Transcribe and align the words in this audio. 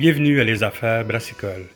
Bienvenue 0.00 0.40
à 0.40 0.44
Les 0.44 0.62
Affaires 0.62 1.04
Brassicole, 1.04 1.66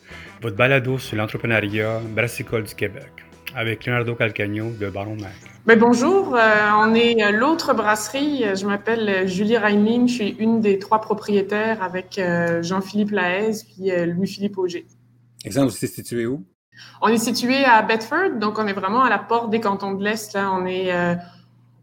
votre 0.41 0.57
balado 0.57 0.97
sur 0.97 1.15
l'entrepreneuriat 1.15 2.01
brassicole 2.09 2.63
du 2.63 2.75
Québec, 2.75 3.11
avec 3.55 3.85
Leonardo 3.85 4.15
Calcagno 4.15 4.71
de 4.71 4.89
Baron 4.89 5.17
Mac. 5.17 5.35
Mais 5.67 5.77
bonjour, 5.77 6.35
euh, 6.35 6.41
on 6.79 6.95
est 6.95 7.33
l'autre 7.33 7.75
brasserie. 7.75 8.45
Je 8.57 8.65
m'appelle 8.65 9.29
Julie 9.29 9.59
Raiming, 9.59 10.09
je 10.09 10.15
suis 10.15 10.37
une 10.39 10.63
des 10.63 10.79
trois 10.79 11.03
propriétaires 11.03 11.83
avec 11.83 12.19
euh, 12.19 12.63
Jean-Philippe 12.63 13.11
Lahaise 13.11 13.65
puis 13.65 13.91
euh, 13.91 14.07
Louis-Philippe 14.07 14.57
Auger. 14.57 14.87
Exemple, 15.45 15.73
vous 15.73 15.85
êtes 15.85 15.93
situé 15.93 16.25
où? 16.25 16.43
On 17.03 17.09
est 17.09 17.19
situé 17.19 17.63
à 17.67 17.83
Bedford, 17.83 18.39
donc 18.41 18.59
on 18.59 18.67
est 18.67 18.73
vraiment 18.73 19.05
à 19.05 19.11
la 19.11 19.19
porte 19.19 19.51
des 19.51 19.61
cantons 19.61 19.93
de 19.93 20.03
l'Est. 20.03 20.33
Là, 20.33 20.51
on 20.51 20.65
est 20.65 20.91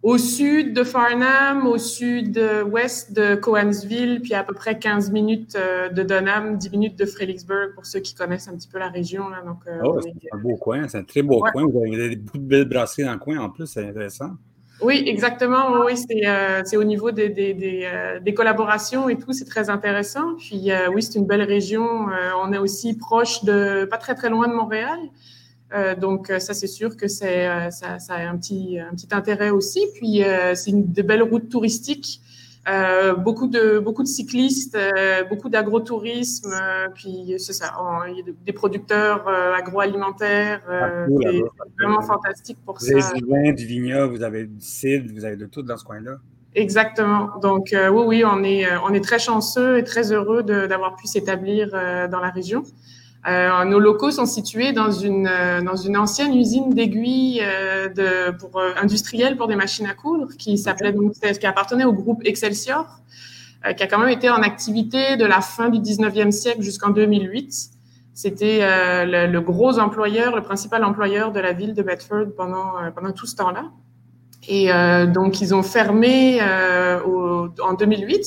au 0.03 0.17
sud 0.17 0.73
de 0.73 0.83
Farnham, 0.83 1.67
au 1.67 1.77
sud-ouest 1.77 3.13
de 3.13 3.35
Coansville, 3.35 4.21
puis 4.21 4.33
à 4.33 4.43
peu 4.43 4.53
près 4.53 4.79
15 4.79 5.11
minutes 5.11 5.55
euh, 5.55 5.89
de 5.89 6.01
Dunham, 6.01 6.57
10 6.57 6.71
minutes 6.71 6.97
de 6.97 7.05
Fredericksburg, 7.05 7.75
pour 7.75 7.85
ceux 7.85 7.99
qui 7.99 8.15
connaissent 8.15 8.47
un 8.47 8.55
petit 8.55 8.67
peu 8.67 8.79
la 8.79 8.89
région. 8.89 9.29
Là. 9.29 9.43
Donc, 9.45 9.59
euh, 9.67 9.79
oh, 9.83 9.99
c'est 10.01 10.11
un 10.31 10.37
beau 10.39 10.55
coin, 10.55 10.87
c'est 10.87 10.97
un 10.97 11.03
très 11.03 11.21
beau 11.21 11.43
coin. 11.51 11.67
Vous 11.67 11.83
avez 11.83 12.15
beaucoup 12.15 12.39
de 12.39 12.43
belles 12.43 12.67
brasseries 12.67 13.03
dans 13.03 13.13
le 13.13 13.19
coin 13.19 13.37
en 13.39 13.49
plus, 13.49 13.67
c'est 13.67 13.87
intéressant. 13.87 14.31
Oui, 14.81 15.03
exactement. 15.05 15.85
Oui, 15.85 15.95
c'est 15.95 16.27
euh, 16.27 16.63
au 16.79 16.83
niveau 16.83 17.11
des, 17.11 17.29
des, 17.29 17.53
des, 17.53 17.83
euh, 17.85 18.19
des, 18.19 18.33
collaborations 18.33 19.07
et 19.09 19.15
tout, 19.15 19.31
c'est 19.31 19.45
très 19.45 19.69
intéressant. 19.69 20.33
Puis 20.39 20.71
oui, 20.95 21.03
c'est 21.03 21.19
une 21.19 21.27
belle 21.27 21.43
région. 21.43 22.07
on 22.43 22.51
est 22.51 22.57
aussi 22.57 22.97
proche 22.97 23.43
de, 23.43 23.85
pas 23.85 23.99
très 23.99 24.15
très 24.15 24.31
loin 24.31 24.47
de 24.47 24.53
Montréal. 24.53 24.97
Euh, 25.73 25.95
donc 25.95 26.29
euh, 26.29 26.39
ça 26.39 26.53
c'est 26.53 26.67
sûr 26.67 26.97
que 26.97 27.07
c'est 27.07 27.47
euh, 27.47 27.71
ça, 27.71 27.97
ça, 27.99 28.15
a 28.15 28.27
un 28.27 28.37
petit 28.37 28.77
un 28.79 28.93
petit 28.93 29.07
intérêt 29.11 29.49
aussi. 29.49 29.87
Puis 29.95 30.23
c'est 30.55 30.71
une 30.71 30.91
de 30.91 31.01
belles 31.01 31.23
routes 31.23 31.49
touristiques. 31.49 32.21
Euh, 32.69 33.15
beaucoup 33.15 33.47
de 33.47 33.79
beaucoup 33.79 34.03
de 34.03 34.07
cyclistes, 34.07 34.75
euh, 34.75 35.23
beaucoup 35.23 35.49
d'agrotourisme, 35.49 36.53
euh, 36.53 36.89
puis 36.93 37.33
c'est 37.39 37.53
ça, 37.53 37.73
il 38.07 38.17
y 38.17 38.21
a 38.21 38.33
des 38.45 38.53
producteurs 38.53 39.27
agroalimentaires, 39.27 40.61
ah, 40.69 41.07
c'est 41.07 41.41
vraiment 41.79 42.01
fantastique 42.03 42.59
pour 42.63 42.79
ça. 42.79 42.93
Vous 42.93 43.03
avez 43.03 43.19
du 43.19 43.25
vin, 43.25 43.51
du 43.53 43.65
vignoble, 43.65 44.15
vous 44.15 44.21
avez 44.21 44.45
du 44.45 44.61
cidre, 44.63 45.11
vous 45.11 45.25
avez 45.25 45.37
de 45.37 45.47
tout 45.47 45.63
dans 45.63 45.75
ce 45.75 45.83
coin-là. 45.85 46.17
Exactement. 46.53 47.31
Donc 47.41 47.73
oui, 47.73 48.03
oui, 48.05 48.23
on 48.23 48.43
est 48.43 48.67
on 48.87 48.93
est 48.93 49.03
très 49.03 49.17
chanceux 49.17 49.79
et 49.79 49.83
très 49.83 50.11
heureux 50.11 50.43
d'avoir 50.43 50.95
pu 50.97 51.07
s'établir 51.07 51.71
dans 51.71 52.19
la 52.19 52.29
région. 52.29 52.61
Euh, 53.27 53.65
nos 53.65 53.79
locaux 53.79 54.09
sont 54.09 54.25
situés 54.25 54.71
dans 54.71 54.89
une 54.89 55.27
euh, 55.27 55.61
dans 55.61 55.75
une 55.75 55.95
ancienne 55.95 56.33
usine 56.33 56.73
d'aiguilles 56.73 57.41
euh, 57.43 57.87
de 57.87 58.35
pour 58.35 58.57
euh, 58.57 58.71
industrielle 58.81 59.37
pour 59.37 59.47
des 59.47 59.55
machines 59.55 59.85
à 59.85 59.93
coudre 59.93 60.29
qui 60.39 60.57
s'appelait 60.57 60.91
donc 60.91 61.13
qui 61.13 61.45
appartenait 61.45 61.85
au 61.85 61.93
groupe 61.93 62.21
Excelsior, 62.25 62.99
qui 63.77 63.83
a 63.83 63.87
quand 63.87 63.99
même 63.99 64.09
été 64.09 64.29
en 64.31 64.41
activité 64.41 65.17
de 65.17 65.25
la 65.25 65.41
fin 65.41 65.69
du 65.69 65.79
19e 65.79 66.31
siècle 66.31 66.63
jusqu'en 66.63 66.89
2008. 66.89 67.69
C'était 68.13 68.59
le, 69.05 69.27
le, 69.27 69.41
gros 69.41 69.77
employeur, 69.79 70.35
le 70.35 70.41
principal 70.41 70.83
employeur 70.83 71.31
de 71.31 71.39
la 71.39 71.53
ville 71.53 71.75
de 71.75 71.83
Bedford 71.83 72.33
pendant 72.35 72.73
pendant 72.95 73.11
tout 73.11 73.27
ce 73.27 73.35
temps-là. 73.35 73.65
Et 74.47 74.69
donc 75.13 75.41
ils 75.41 75.53
ont 75.53 75.61
fermé 75.61 76.41
au, 77.05 77.10
en 77.71 77.73
2008. 77.73 78.25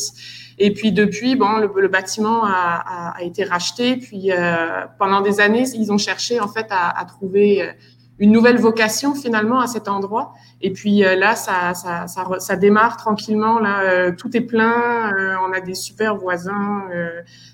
Et 0.58 0.72
puis 0.72 0.92
depuis, 0.92 1.36
bon, 1.36 1.58
le, 1.58 1.88
bâtiment 1.88 2.44
a, 2.44 3.16
été 3.20 3.44
racheté. 3.44 3.96
Puis 3.96 4.30
euh, 4.30 4.86
pendant 4.98 5.20
des 5.20 5.40
années, 5.40 5.64
ils 5.74 5.92
ont 5.92 5.98
cherché 5.98 6.40
en 6.40 6.48
fait 6.48 6.66
à, 6.70 7.04
trouver 7.06 7.62
euh, 7.62 7.72
une 8.18 8.30
nouvelle 8.30 8.58
vocation 8.58 9.14
finalement 9.14 9.60
à 9.60 9.66
cet 9.66 9.88
endroit. 9.88 10.32
Et 10.60 10.72
puis 10.72 11.04
euh, 11.04 11.16
là, 11.16 11.34
ça, 11.34 11.74
ça, 11.74 12.06
ça, 12.06 12.56
démarre 12.56 12.96
tranquillement. 12.96 13.58
Là, 13.58 14.12
tout 14.12 14.36
est 14.36 14.42
plein. 14.42 15.12
on 15.46 15.52
a 15.52 15.60
des 15.60 15.74
super 15.74 16.16
voisins, 16.16 16.84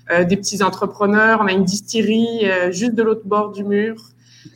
des 0.09 0.37
petits 0.37 0.61
entrepreneurs. 0.61 1.39
On 1.41 1.47
a 1.47 1.51
une 1.51 1.65
distillerie 1.65 2.45
juste 2.69 2.93
de 2.93 3.03
l'autre 3.03 3.25
bord 3.25 3.51
du 3.51 3.63
mur. 3.63 3.95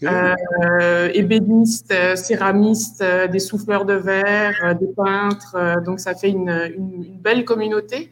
Euh, 0.04 1.10
ébénistes, 1.14 1.94
céramistes, 2.16 3.04
des 3.32 3.40
souffleurs 3.40 3.86
de 3.86 3.94
verre, 3.94 4.76
des 4.80 4.88
peintres. 4.88 5.82
donc 5.86 6.00
ça 6.00 6.16
fait 6.16 6.30
une, 6.30 6.72
une, 6.76 7.18
belle 7.22 7.46
communauté. 7.46 8.12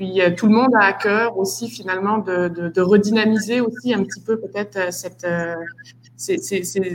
Puis 0.00 0.22
euh, 0.22 0.30
tout 0.34 0.46
le 0.46 0.54
monde 0.54 0.74
a 0.80 0.86
à 0.86 0.92
cœur 0.94 1.36
aussi 1.36 1.68
finalement 1.68 2.16
de, 2.16 2.48
de, 2.48 2.68
de 2.68 2.80
redynamiser 2.80 3.60
aussi 3.60 3.92
un 3.92 4.02
petit 4.02 4.20
peu 4.22 4.40
peut-être 4.40 4.76
euh, 4.76 4.90
cette 4.90 5.24
euh, 5.24 5.54
c'est, 6.20 6.36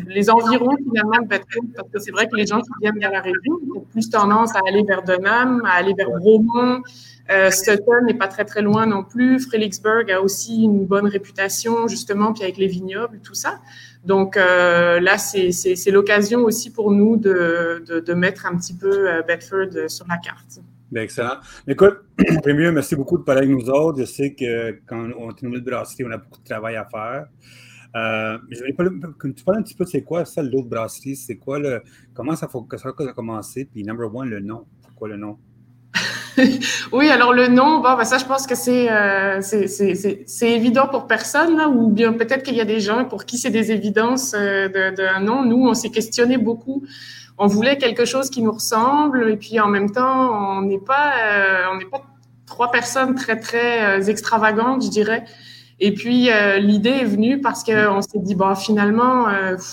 les 0.07 0.29
environs 0.29 0.75
finalement 0.77 1.23
de 1.23 1.27
Bedford, 1.27 1.65
parce 1.75 1.89
que 1.89 1.99
c'est 1.99 2.11
vrai 2.11 2.27
que 2.27 2.35
les 2.35 2.45
gens 2.45 2.61
qui 2.61 2.69
viennent 2.79 2.99
vers 2.99 3.11
la 3.11 3.21
région 3.21 3.53
ont 3.75 3.79
plus 3.79 4.09
tendance 4.09 4.55
à 4.55 4.59
aller 4.67 4.83
vers 4.83 5.01
Dunham, 5.01 5.63
à 5.65 5.71
aller 5.71 5.95
vers 5.97 6.11
Bromont. 6.11 6.83
Euh, 7.31 7.49
Sutton 7.49 8.05
n'est 8.05 8.13
pas 8.13 8.27
très 8.27 8.45
très 8.45 8.61
loin 8.61 8.85
non 8.85 9.03
plus. 9.03 9.39
Fredericksburg 9.39 10.11
a 10.11 10.21
aussi 10.21 10.63
une 10.63 10.85
bonne 10.85 11.07
réputation 11.07 11.87
justement, 11.87 12.33
puis 12.33 12.43
avec 12.43 12.57
les 12.57 12.67
vignobles, 12.67 13.19
tout 13.23 13.33
ça. 13.33 13.61
Donc 14.03 14.37
euh, 14.37 14.99
là, 14.99 15.17
c'est, 15.17 15.51
l'occasion 15.91 16.41
aussi 16.41 16.71
pour 16.71 16.91
nous 16.91 17.17
de, 17.17 17.83
de, 17.87 17.99
de 17.99 18.13
mettre 18.13 18.45
un 18.45 18.55
petit 18.55 18.75
peu 18.75 19.09
Bedford 19.27 19.89
sur 19.89 20.05
la 20.07 20.17
carte. 20.17 20.59
Bien, 20.91 21.01
excellent. 21.01 21.37
Écoute, 21.67 21.97
mieux, 22.45 22.71
merci 22.71 22.95
beaucoup 22.95 23.17
de 23.17 23.23
parler 23.23 23.41
avec 23.41 23.49
nous 23.49 23.69
autres. 23.71 23.99
Je 23.99 24.05
sais 24.05 24.35
que 24.35 24.79
quand 24.85 25.09
on 25.17 25.31
est 25.31 25.41
une 25.41 25.51
de 25.53 25.59
brasserie, 25.59 26.03
on 26.07 26.11
a 26.11 26.17
beaucoup 26.17 26.39
de 26.39 26.45
travail 26.47 26.75
à 26.75 26.85
faire. 26.85 27.25
Euh, 27.95 28.37
je 28.49 28.59
voulais 28.59 28.73
que 29.17 29.27
tu 29.29 29.43
parles 29.43 29.59
un 29.59 29.61
petit 29.61 29.75
peu 29.75 29.85
c'est 29.85 30.03
quoi 30.03 30.25
ça, 30.25 30.41
l'autre 30.43 30.67
brasserie, 30.67 31.15
c'est 31.15 31.37
quoi 31.37 31.59
le. 31.59 31.81
Comment 32.13 32.35
ça, 32.35 32.47
faut, 32.47 32.67
ça 32.75 32.89
a 32.89 33.13
commencé, 33.13 33.65
puis 33.65 33.83
number 33.83 34.13
one, 34.13 34.29
le 34.29 34.39
nom. 34.41 34.65
Pourquoi 34.83 35.07
le 35.09 35.17
nom? 35.17 35.37
oui, 36.91 37.09
alors 37.09 37.33
le 37.33 37.47
nom, 37.47 37.79
bon, 37.79 37.95
ben 37.95 38.03
ça, 38.03 38.17
je 38.17 38.25
pense 38.25 38.45
que 38.45 38.55
c'est 38.55 38.91
euh, 38.91 39.39
c'est 39.41 40.51
évident 40.51 40.87
pour 40.87 41.07
personne, 41.07 41.55
là, 41.55 41.69
ou 41.69 41.89
bien 41.89 42.11
peut-être 42.11 42.43
qu'il 42.43 42.55
y 42.55 42.61
a 42.61 42.65
des 42.65 42.81
gens 42.81 43.05
pour 43.05 43.25
qui 43.25 43.37
c'est 43.37 43.49
des 43.49 43.71
évidences 43.71 44.35
euh, 44.37 44.67
d'un 44.91 45.21
nom. 45.21 45.45
Nous, 45.45 45.65
on 45.65 45.73
s'est 45.73 45.91
questionné 45.91 46.37
beaucoup 46.37 46.83
on 47.37 47.47
voulait 47.47 47.77
quelque 47.77 48.05
chose 48.05 48.29
qui 48.29 48.41
nous 48.41 48.51
ressemble 48.51 49.29
et 49.29 49.37
puis 49.37 49.59
en 49.59 49.67
même 49.67 49.91
temps, 49.91 50.57
on 50.57 50.61
n'est 50.61 50.79
pas, 50.79 51.13
euh, 51.23 51.63
on 51.73 51.77
n'est 51.77 51.85
pas 51.85 52.01
trois 52.45 52.71
personnes 52.71 53.15
très 53.15 53.39
très 53.39 53.99
euh, 53.99 54.03
extravagantes, 54.03 54.83
je 54.83 54.89
dirais. 54.89 55.25
Et 55.79 55.93
puis 55.93 56.31
euh, 56.31 56.57
l'idée 56.57 56.89
est 56.89 57.05
venue 57.05 57.41
parce 57.41 57.63
qu'on 57.63 58.01
s'est 58.01 58.19
dit 58.19 58.33
bon 58.33 58.55
finalement 58.55 59.25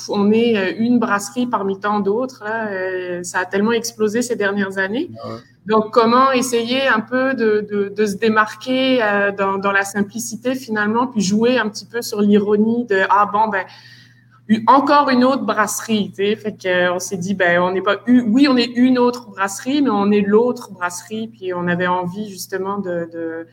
on 0.09 0.33
est 0.33 0.73
une 0.79 0.99
brasserie 0.99 1.47
parmi 1.47 1.79
tant 1.79 2.01
d'autres. 2.01 2.43
ça 3.23 3.39
a 3.41 3.45
tellement 3.45 3.73
explosé 3.73 4.21
ces 4.23 4.35
dernières 4.35 4.79
années. 4.79 5.11
Donc 5.67 5.93
comment 5.93 6.33
essayer 6.33 6.89
un 6.89 6.99
peu 6.99 7.35
de, 7.35 7.65
de, 7.71 7.89
de 7.89 8.07
se 8.07 8.17
démarquer 8.17 8.99
dans, 9.39 9.59
dans, 9.59 9.71
la 9.71 9.85
simplicité 9.85 10.57
finalement, 10.57 11.07
puis 11.07 11.21
jouer 11.21 11.57
un 11.59 11.69
petit 11.69 11.87
peu 11.87 12.03
sur 12.03 12.21
l'ironie 12.21 12.85
de 12.87 13.03
ah 13.09 13.31
bon 13.33 13.47
ben 13.47 13.65
encore 14.67 15.09
une 15.09 15.25
autre 15.25 15.45
brasserie, 15.45 16.11
tu 16.11 16.25
sais. 16.25 16.37
Fait 16.37 16.53
qu'on 16.53 16.99
s'est 16.99 17.17
dit, 17.17 17.35
ben, 17.35 17.61
on 17.61 17.73
n'est 17.73 17.83
pas, 17.83 17.97
oui, 18.07 18.49
on 18.49 18.57
est 18.57 18.73
une 18.77 18.99
autre 18.99 19.31
brasserie, 19.31 19.83
mais 19.83 19.91
on 19.91 20.11
est 20.11 20.21
l'autre 20.21 20.73
brasserie. 20.73 21.29
Puis 21.29 21.55
on 21.55 21.67
avait 21.69 21.87
envie, 21.87 22.29
justement, 22.29 22.79
de, 22.79 23.09
de, 23.13 23.47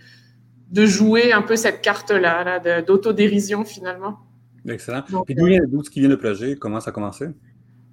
de 0.71 0.85
jouer 0.85 1.33
un 1.33 1.41
peu 1.41 1.55
cette 1.55 1.81
carte-là, 1.81 2.59
-là, 2.59 2.85
d'autodérision, 2.85 3.65
finalement. 3.65 4.19
Excellent. 4.67 5.03
Puis 5.25 5.35
d'où 5.35 5.83
ce 5.83 5.89
qui 5.89 5.99
vient 5.99 6.09
le 6.09 6.17
projet? 6.17 6.55
Comment 6.55 6.79
ça 6.79 6.89
a 6.89 6.93
commencé? 6.93 7.25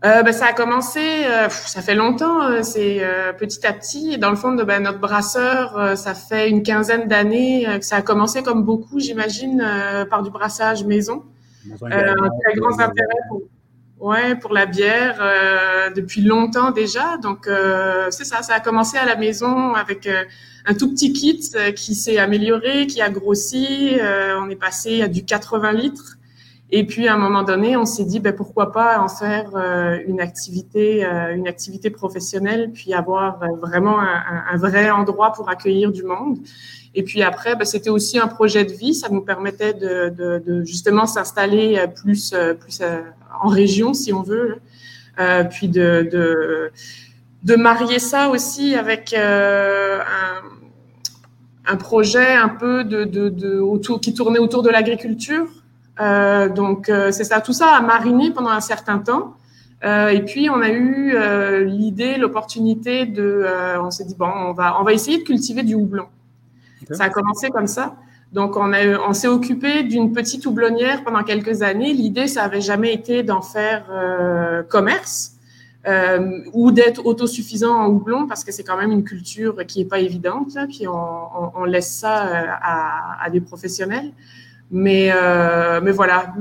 Euh, 0.05 0.23
ben, 0.23 0.33
ça 0.33 0.47
a 0.47 0.53
commencé, 0.53 1.01
euh, 1.01 1.49
ça 1.49 1.81
fait 1.81 1.95
longtemps, 1.95 2.43
euh, 2.43 2.63
c'est 2.63 2.99
euh, 3.01 3.33
petit 3.33 3.67
à 3.67 3.73
petit. 3.73 4.19
Dans 4.19 4.29
le 4.29 4.37
fond, 4.37 4.53
de, 4.53 4.63
ben, 4.63 4.83
notre 4.83 5.01
brasseur, 5.01 5.97
ça 5.97 6.15
fait 6.15 6.51
une 6.51 6.63
quinzaine 6.63 7.09
d'années 7.09 7.67
que 7.79 7.85
ça 7.85 7.97
a 7.97 8.03
commencé 8.03 8.43
comme 8.43 8.63
beaucoup, 8.63 9.01
j'imagine, 9.01 9.65
par 10.11 10.23
du 10.23 10.31
brassage 10.31 10.85
maison. 10.85 11.25
Euh, 11.83 11.87
un 11.91 12.29
très 12.45 12.55
grand 12.59 12.79
intérêt 12.79 13.23
pour, 13.29 13.43
ouais, 13.99 14.37
pour 14.37 14.53
la 14.53 14.67
bière 14.67 15.19
euh, 15.21 15.91
depuis 15.91 16.21
longtemps 16.21 16.71
déjà. 16.71 17.17
Donc, 17.19 17.47
euh, 17.47 18.09
c'est 18.11 18.25
ça, 18.25 18.43
ça 18.43 18.55
a 18.55 18.61
commencé 18.61 18.97
à 18.99 19.05
la 19.05 19.17
maison 19.17 19.75
avec 19.75 20.09
un 20.67 20.75
tout 20.75 20.91
petit 20.91 21.13
kit 21.13 21.41
qui 21.75 21.95
s'est 21.95 22.19
amélioré, 22.19 22.87
qui 22.87 23.01
a 23.01 23.09
grossi. 23.11 23.97
on 24.41 24.51
est 24.51 24.57
passé 24.57 25.03
à 25.03 25.09
du 25.09 25.25
80 25.25 25.73
litres. 25.73 26.17
Et 26.73 26.85
puis 26.85 27.07
à 27.07 27.15
un 27.15 27.17
moment 27.17 27.45
donné, 27.45 27.77
on 27.77 27.85
s'est 27.85 28.05
dit 28.05 28.19
ben, 28.19 28.35
pourquoi 28.35 28.73
pas 28.73 29.01
en 29.01 29.09
faire 29.09 29.51
une 30.07 30.21
activité, 30.21 31.05
une 31.05 31.47
activité 31.47 31.91
professionnelle, 31.91 32.73
puis 32.75 32.93
avoir 32.95 33.39
vraiment 33.63 34.01
un, 34.01 34.45
un, 34.51 34.57
vrai 34.57 34.91
endroit 34.91 35.33
pour 35.33 35.49
accueillir 35.49 35.93
du 35.93 36.03
monde. 36.03 36.39
Et 36.97 37.03
puis 37.03 37.23
après, 37.23 37.55
bah, 37.55 37.67
c'était 37.67 37.91
aussi 37.91 38.19
un 38.19 38.27
projet 38.27 38.65
de 38.65 38.73
vie. 38.73 38.95
Ça 38.95 39.11
nous 39.11 39.21
permettait 39.21 39.75
de, 39.75 40.09
de, 40.09 40.43
de 40.45 40.65
justement 40.65 41.07
s'installer 41.07 41.77
euh, 41.77 41.87
plus, 41.87 42.33
euh, 42.33 42.55
plus 42.55 42.81
euh, 42.81 43.03
en 43.41 43.49
région, 43.49 43.93
si 43.93 44.15
on 44.15 44.23
veut. 44.23 44.57
Euh, 45.21 45.45
puis 45.45 45.69
de, 45.69 46.09
de, 46.11 46.73
de, 47.43 47.57
marier 47.57 47.99
ça 47.99 48.29
aussi 48.31 48.75
avec 48.75 49.13
euh, 49.13 50.01
un, 50.01 50.43
un, 51.67 51.77
projet 51.77 52.35
un 52.35 52.49
peu 52.49 52.85
de, 52.85 53.05
de, 53.05 53.59
autour, 53.61 54.01
qui 54.01 54.15
tournait 54.15 54.39
autour 54.39 54.63
de 54.63 54.71
l'agriculture. 54.71 55.47
Euh, 56.01 56.49
donc 56.49 56.87
c'est 56.87 57.25
ça, 57.25 57.41
tout 57.41 57.53
ça 57.53 57.69
a 57.69 57.81
mariné 57.81 58.31
pendant 58.31 58.51
un 58.51 58.61
certain 58.61 58.99
temps. 58.99 59.35
et 59.83 60.23
puis 60.27 60.51
on 60.51 60.61
a 60.61 60.71
eu 60.71 61.17
l'idée, 61.65 62.17
l'opportunité 62.17 63.07
de, 63.07 63.47
on 63.81 63.91
s'est 63.91 64.05
dit 64.05 64.15
bon, 64.15 64.31
on 64.49 64.53
va, 64.53 64.81
on 64.81 64.85
va 64.85 64.93
essayer 64.93 65.19
de 65.19 65.25
cultiver 65.25 65.63
du 65.63 65.75
houblon. 65.75 66.07
Ça 66.91 67.05
a 67.05 67.09
commencé 67.09 67.49
comme 67.51 67.67
ça. 67.67 67.97
Donc, 68.33 68.57
on, 68.57 68.73
a, 68.73 68.99
on 68.99 69.13
s'est 69.13 69.29
occupé 69.29 69.83
d'une 69.83 70.13
petite 70.13 70.45
houblonnière 70.47 71.05
pendant 71.05 71.23
quelques 71.23 71.63
années. 71.63 71.93
L'idée, 71.93 72.27
ça 72.27 72.43
avait 72.43 72.61
jamais 72.61 72.93
été 72.93 73.23
d'en 73.23 73.41
faire 73.41 73.87
euh, 73.91 74.63
commerce 74.63 75.36
euh, 75.87 76.41
ou 76.53 76.73
d'être 76.73 77.07
autosuffisant 77.07 77.75
en 77.75 77.87
houblon 77.89 78.27
parce 78.27 78.45
que 78.45 78.53
c'est 78.53 78.65
quand 78.65 78.77
même 78.77 78.93
une 78.93 79.05
culture 79.05 79.65
qui 79.67 79.81
est 79.81 79.85
pas 79.85 80.01
évidente. 80.01 80.57
Puis 80.69 80.87
on, 80.89 81.65
laisse 81.65 81.93
ça 81.93 82.15
à, 82.63 83.25
à, 83.25 83.31
des 83.31 83.41
professionnels. 83.41 84.13
Mais, 84.71 85.11
euh, 85.15 85.81
mais 85.83 85.93
voilà, 85.93 86.35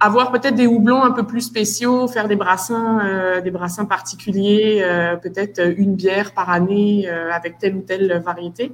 avoir 0.00 0.32
peut-être 0.32 0.54
des 0.54 0.66
houblons 0.66 1.02
un 1.02 1.10
peu 1.10 1.24
plus 1.24 1.42
spéciaux, 1.42 2.08
faire 2.08 2.26
des 2.26 2.36
brassins, 2.36 3.00
euh, 3.04 3.40
des 3.42 3.50
brassins 3.50 3.84
particuliers, 3.84 4.80
euh, 4.82 5.16
peut-être 5.16 5.60
une 5.76 5.94
bière 5.94 6.32
par 6.32 6.48
année 6.48 7.06
euh, 7.06 7.30
avec 7.30 7.58
telle 7.58 7.76
ou 7.76 7.82
telle 7.82 8.20
variété. 8.24 8.72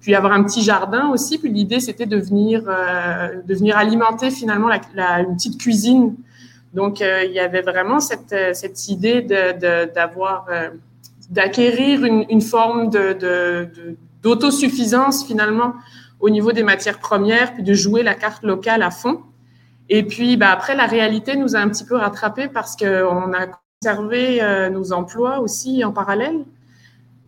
Puis 0.00 0.14
avoir 0.14 0.32
un 0.32 0.44
petit 0.44 0.62
jardin 0.62 1.08
aussi. 1.08 1.38
Puis 1.38 1.50
l'idée 1.50 1.80
c'était 1.80 2.06
de 2.06 2.16
venir, 2.16 2.62
euh, 2.68 3.42
de 3.44 3.54
venir 3.54 3.76
alimenter 3.76 4.30
finalement 4.30 4.68
la, 4.94 5.20
une 5.20 5.34
petite 5.34 5.60
cuisine. 5.60 6.14
Donc 6.74 7.00
il 7.00 7.32
y 7.32 7.40
avait 7.40 7.62
vraiment 7.62 7.98
cette, 8.00 8.34
cette 8.52 8.88
idée 8.88 9.22
d'avoir, 9.22 10.46
d'acquérir 11.30 12.04
une, 12.04 12.40
forme 12.40 12.90
d'autosuffisance 14.22 15.26
finalement 15.26 15.74
au 16.20 16.30
niveau 16.30 16.52
des 16.52 16.62
matières 16.62 16.98
premières, 16.98 17.54
puis 17.54 17.62
de 17.62 17.74
jouer 17.74 18.02
la 18.02 18.14
carte 18.14 18.42
locale 18.42 18.82
à 18.82 18.90
fond. 18.90 19.22
Et 19.88 20.02
puis, 20.02 20.36
bah, 20.36 20.50
après, 20.50 20.74
la 20.74 20.86
réalité 20.86 21.36
nous 21.36 21.56
a 21.56 21.60
un 21.60 21.68
petit 21.68 21.84
peu 21.84 21.96
rattrapés 21.96 22.48
parce 22.48 22.76
qu'on 22.76 23.32
a 23.32 23.46
conservé 23.80 24.42
euh, 24.42 24.68
nos 24.68 24.92
emplois 24.92 25.40
aussi 25.40 25.82
en 25.84 25.92
parallèle. 25.92 26.44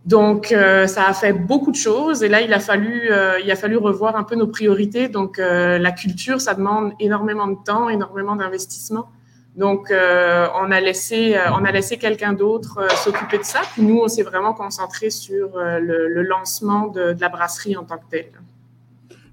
Donc, 0.07 0.51
euh, 0.51 0.87
ça 0.87 1.07
a 1.07 1.13
fait 1.13 1.33
beaucoup 1.33 1.71
de 1.71 1.77
choses. 1.77 2.23
Et 2.23 2.29
là, 2.29 2.41
il 2.41 2.53
a 2.53 2.61
fallu, 2.61 3.11
euh, 3.11 3.39
il 3.41 3.51
a 3.51 3.57
fallu 3.57 3.77
revoir 3.77 4.17
un 4.17 4.25
peu 4.25 4.35
nos 4.35 4.47
priorités. 4.47 5.09
Donc, 5.09 5.39
euh, 5.39 5.79
la 5.79 5.93
culture, 5.93 6.41
ça 6.41 6.55
demande 6.55 6.93
énormément 7.01 7.47
de 7.47 7.57
temps, 7.65 7.89
énormément 7.89 8.37
d'investissement. 8.37 9.09
Donc, 9.57 9.91
euh, 9.91 10.47
on 10.55 10.71
a 10.71 10.81
laissé, 10.81 11.37
on 11.53 11.65
a 11.65 11.73
laissé 11.73 11.99
quelqu'un 11.99 12.33
d'autre 12.33 12.87
s'occuper 12.97 13.39
de 13.39 13.45
ça. 13.45 13.61
Puis 13.73 13.83
nous, 13.83 13.99
on 13.99 14.09
s'est 14.09 14.23
vraiment 14.23 14.55
concentré 14.55 15.11
sur 15.11 15.59
le, 15.59 16.09
le, 16.09 16.23
lancement 16.23 16.87
de, 16.87 17.13
de 17.13 17.21
la 17.21 17.29
brasserie 17.29 17.77
en 17.77 17.85
tant 17.85 17.99
que 17.99 18.09
telle. 18.11 18.31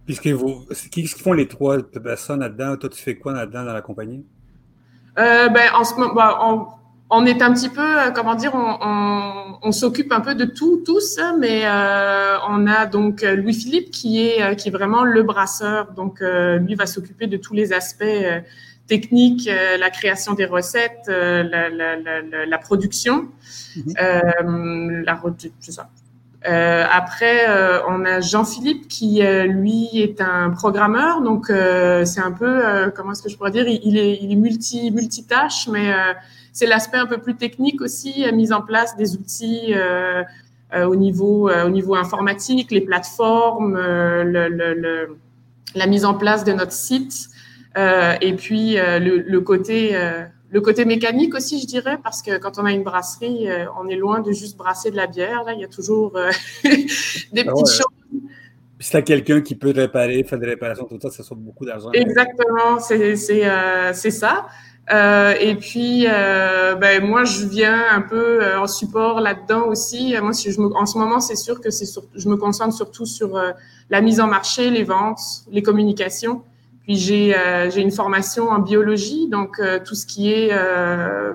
Puisque 0.07 0.27
vous, 0.27 0.65
qu'est-ce 0.69 0.89
qu'ils 0.89 1.21
font 1.21 1.33
les 1.33 1.47
trois 1.47 1.77
personnes 2.01 2.39
là-dedans? 2.39 2.77
Toi, 2.77 2.89
tu 2.89 3.01
fais 3.01 3.15
quoi 3.15 3.33
là-dedans 3.33 3.65
dans 3.65 3.73
la 3.73 3.81
compagnie? 3.81 4.25
Euh, 5.19 5.49
ben, 5.49 5.69
en 5.73 5.83
ce 5.83 5.95
moment, 5.95 6.13
ben, 6.13 6.37
on, 6.41 6.67
on, 7.09 7.25
est 7.25 7.41
un 7.41 7.53
petit 7.53 7.67
peu, 7.69 7.81
euh, 7.81 8.11
comment 8.11 8.35
dire, 8.35 8.55
on, 8.55 8.77
on, 8.81 9.59
on 9.63 9.71
s'occupe 9.73 10.11
un 10.13 10.21
peu 10.21 10.33
de 10.33 10.45
tout, 10.45 10.81
tous, 10.85 11.19
mais 11.39 11.63
euh, 11.65 12.37
on 12.47 12.67
a 12.67 12.85
donc 12.85 13.21
Louis-Philippe 13.21 13.91
qui 13.91 14.25
est, 14.25 14.41
euh, 14.41 14.53
qui 14.55 14.69
est 14.69 14.71
vraiment 14.71 15.03
le 15.03 15.23
brasseur. 15.23 15.91
Donc, 15.91 16.21
euh, 16.21 16.57
lui 16.57 16.75
va 16.75 16.85
s'occuper 16.85 17.27
de 17.27 17.35
tous 17.35 17.53
les 17.53 17.73
aspects 17.73 18.03
euh, 18.03 18.39
techniques, 18.87 19.49
la 19.79 19.89
création 19.89 20.33
des 20.33 20.45
recettes, 20.45 21.07
la, 21.07 21.43
la, 21.43 21.95
la, 21.95 22.45
la, 22.45 22.57
production, 22.57 23.27
mm-hmm. 23.77 25.03
la, 25.03 25.15
euh, 26.47 26.85
après, 26.89 27.49
euh, 27.49 27.79
on 27.89 28.05
a 28.05 28.21
Jean-Philippe 28.21 28.87
qui, 28.87 29.23
euh, 29.23 29.45
lui, 29.45 29.89
est 29.95 30.21
un 30.21 30.51
programmeur. 30.51 31.21
Donc, 31.21 31.49
euh, 31.49 32.05
c'est 32.05 32.21
un 32.21 32.31
peu, 32.31 32.65
euh, 32.65 32.89
comment 32.89 33.11
est-ce 33.11 33.23
que 33.23 33.29
je 33.29 33.37
pourrais 33.37 33.51
dire, 33.51 33.67
il, 33.67 33.97
est, 33.97 34.19
il 34.21 34.31
est 34.31 34.35
multi, 34.35 34.91
multitâche, 34.91 35.67
mais 35.67 35.91
c'est 36.53 36.67
l'aspect 36.67 36.97
un 36.97 37.05
peu 37.05 37.17
plus 37.17 37.35
technique 37.35 37.81
aussi, 37.81 38.25
mise 38.33 38.53
en 38.53 38.61
place 38.61 38.95
des 38.97 39.15
outils 39.15 39.73
au, 40.73 40.95
niveau, 40.95 41.49
au 41.49 41.69
niveau 41.69 41.95
informatique, 41.95 42.71
les 42.71 42.81
plateformes, 42.81 43.75
le, 43.75 44.47
le, 44.47 44.73
le, 44.73 45.17
la 45.75 45.87
mise 45.87 46.05
en 46.05 46.13
place 46.13 46.43
de 46.43 46.53
notre 46.53 46.71
site. 46.71 47.29
Et 47.77 48.33
puis, 48.33 48.75
le, 48.75 49.17
le 49.17 49.41
côté 49.41 49.95
le 50.49 50.61
côté 50.61 50.85
mécanique 50.85 51.35
aussi, 51.35 51.59
je 51.59 51.67
dirais, 51.67 51.97
parce 52.01 52.21
que 52.21 52.37
quand 52.37 52.57
on 52.57 52.65
a 52.65 52.71
une 52.71 52.83
brasserie, 52.83 53.49
euh, 53.49 53.65
on 53.79 53.87
est 53.89 53.95
loin 53.95 54.21
de 54.21 54.31
juste 54.31 54.57
brasser 54.57 54.91
de 54.91 54.95
la 54.95 55.07
bière. 55.07 55.43
Là, 55.43 55.53
il 55.53 55.59
y 55.59 55.65
a 55.65 55.67
toujours 55.67 56.15
euh, 56.15 56.31
des 56.63 57.45
ah 57.45 57.51
petites 57.51 57.67
choses. 57.67 58.21
Puis 58.77 58.87
si 58.87 59.03
quelqu'un 59.03 59.41
qui 59.41 59.55
peut 59.55 59.73
réparer, 59.75 60.23
faire 60.23 60.39
des 60.39 60.47
réparations, 60.47 60.85
tout 60.85 60.99
ça, 61.01 61.09
ça 61.09 61.23
sauve 61.23 61.39
beaucoup 61.39 61.65
d'argent. 61.65 61.91
Exactement, 61.93 62.79
c'est 62.79 63.45
euh, 63.45 63.91
ça. 63.93 64.47
Euh, 64.93 65.33
et 65.41 65.55
puis, 65.55 66.05
euh, 66.07 66.75
ben, 66.75 67.03
moi, 67.03 67.25
je 67.25 67.45
viens 67.45 67.83
un 67.91 68.01
peu 68.01 68.55
en 68.55 68.67
support 68.67 69.19
là-dedans 69.19 69.67
aussi. 69.67 70.15
Moi, 70.21 70.31
si 70.31 70.51
je 70.51 70.61
me, 70.61 70.67
en 70.67 70.85
ce 70.85 70.97
moment, 70.97 71.19
c'est 71.19 71.35
sûr 71.35 71.59
que 71.59 71.71
c'est 71.71 71.85
je 72.15 72.29
me 72.29 72.37
concentre 72.37 72.73
surtout 72.73 73.07
sur 73.07 73.37
la 73.89 74.01
mise 74.01 74.21
en 74.21 74.27
marché, 74.27 74.69
les 74.69 74.83
ventes, 74.83 75.19
les 75.51 75.63
communications. 75.63 76.43
Puis 76.87 76.95
j'ai 76.95 77.37
euh, 77.37 77.69
une 77.69 77.91
formation 77.91 78.49
en 78.49 78.59
biologie, 78.59 79.27
donc 79.27 79.59
euh, 79.59 79.77
tout 79.85 79.93
ce 79.93 80.05
qui 80.05 80.31
est 80.31 80.49
euh, 80.53 81.33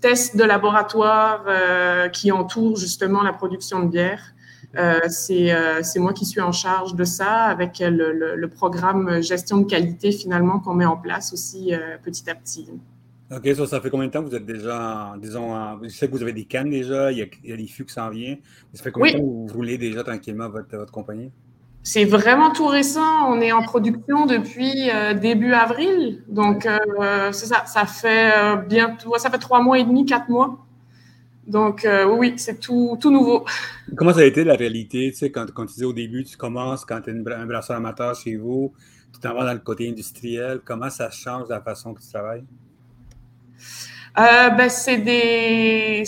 test 0.00 0.36
de 0.36 0.44
laboratoire 0.44 1.46
qui 2.12 2.30
entoure 2.30 2.76
justement 2.76 3.22
la 3.22 3.32
production 3.32 3.82
de 3.82 3.88
bière. 3.88 4.22
Euh, 4.76 5.00
c'est 5.08 5.98
moi 5.98 6.12
qui 6.12 6.26
suis 6.26 6.42
en 6.42 6.52
charge 6.52 6.94
de 6.94 7.04
ça 7.04 7.44
avec 7.44 7.78
le, 7.78 8.12
le, 8.12 8.36
le 8.36 8.48
programme 8.48 9.22
gestion 9.22 9.56
de 9.58 9.64
qualité 9.64 10.12
finalement 10.12 10.60
qu'on 10.60 10.74
met 10.74 10.84
en 10.84 10.98
place 10.98 11.32
aussi 11.32 11.72
petit 12.02 12.28
à 12.28 12.34
petit. 12.34 12.68
OK, 13.34 13.48
ça, 13.56 13.66
ça 13.66 13.80
fait 13.80 13.88
combien 13.88 14.08
de 14.08 14.12
temps 14.12 14.22
que 14.22 14.28
vous 14.28 14.34
êtes 14.34 14.44
déjà, 14.44 15.14
disons, 15.18 15.54
en, 15.54 15.82
je 15.82 15.88
sais 15.88 16.06
que 16.06 16.12
vous 16.12 16.22
avez 16.22 16.34
des 16.34 16.44
cannes 16.44 16.68
déjà, 16.68 17.10
il 17.10 17.16
y 17.16 17.22
a, 17.22 17.26
il 17.42 17.48
y 17.48 17.52
a 17.54 17.56
des 17.56 17.66
fûts 17.66 17.86
qui 17.86 17.94
s'en 17.94 18.10
viennent. 18.10 18.40
Ça 18.74 18.82
fait 18.82 18.92
combien 18.92 19.14
oui. 19.14 19.14
de 19.14 19.18
temps 19.20 19.46
que 19.46 19.52
vous 19.52 19.56
roulez 19.56 19.78
déjà 19.78 20.04
tranquillement 20.04 20.50
votre, 20.50 20.76
votre 20.76 20.92
compagnie? 20.92 21.30
C'est 21.84 22.04
vraiment 22.04 22.52
tout 22.52 22.66
récent. 22.66 23.28
On 23.28 23.40
est 23.40 23.50
en 23.50 23.62
production 23.62 24.26
depuis 24.26 24.88
euh, 24.90 25.14
début 25.14 25.52
avril. 25.52 26.22
Donc, 26.28 26.64
euh, 26.64 27.32
c'est 27.32 27.46
ça. 27.46 27.64
Ça 27.66 27.86
fait 27.86 28.32
euh, 28.36 28.56
bientôt, 28.56 29.18
ça 29.18 29.30
fait 29.30 29.38
trois 29.38 29.60
mois 29.62 29.78
et 29.78 29.84
demi, 29.84 30.06
quatre 30.06 30.28
mois. 30.28 30.64
Donc, 31.46 31.84
euh, 31.84 32.04
oui, 32.06 32.34
c'est 32.36 32.60
tout, 32.60 32.96
tout 33.00 33.10
nouveau. 33.10 33.44
Comment 33.96 34.12
ça 34.12 34.20
a 34.20 34.24
été 34.24 34.44
la 34.44 34.54
réalité? 34.54 35.10
Tu 35.10 35.18
sais, 35.18 35.30
quand, 35.32 35.50
quand 35.52 35.66
tu 35.66 35.74
disais 35.74 35.84
au 35.84 35.92
début, 35.92 36.22
tu 36.22 36.36
commences 36.36 36.84
quand 36.84 37.00
tu 37.00 37.10
es 37.10 37.34
un 37.34 37.46
brasseur 37.46 37.76
amateur 37.76 38.14
chez 38.14 38.36
vous, 38.36 38.72
tu 39.12 39.18
t'en 39.18 39.34
vas 39.34 39.44
dans 39.44 39.52
le 39.52 39.58
côté 39.58 39.88
industriel. 39.88 40.60
Comment 40.64 40.88
ça 40.88 41.10
change 41.10 41.48
la 41.48 41.60
façon 41.60 41.94
que 41.94 42.00
tu 42.00 42.08
travailles? 42.08 42.44
Ben, 44.14 44.68
c'est 44.68 44.98
des 44.98 46.04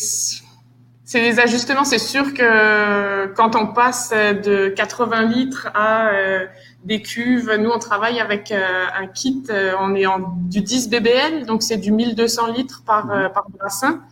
c'est 1.04 1.20
des 1.20 1.38
ajustements. 1.38 1.84
C'est 1.84 1.98
sûr 1.98 2.32
que 2.32 3.26
quand 3.34 3.56
on 3.56 3.68
passe 3.68 4.10
de 4.10 4.68
80 4.68 5.22
litres 5.22 5.68
à 5.74 6.08
euh, 6.08 6.46
des 6.84 7.00
cuves, 7.00 7.50
nous 7.58 7.70
on 7.70 7.78
travaille 7.78 8.20
avec 8.20 8.52
euh, 8.52 8.84
un 8.98 9.06
kit, 9.06 9.42
euh, 9.50 9.72
on 9.80 9.94
est 9.94 10.06
en 10.06 10.34
du 10.36 10.60
10 10.60 10.90
BBL, 10.90 11.46
donc 11.46 11.62
c'est 11.62 11.78
du 11.78 11.92
1200 11.92 12.52
litres 12.52 12.82
par, 12.86 13.10
euh, 13.10 13.28
par 13.28 13.46
brassin. 13.48 14.02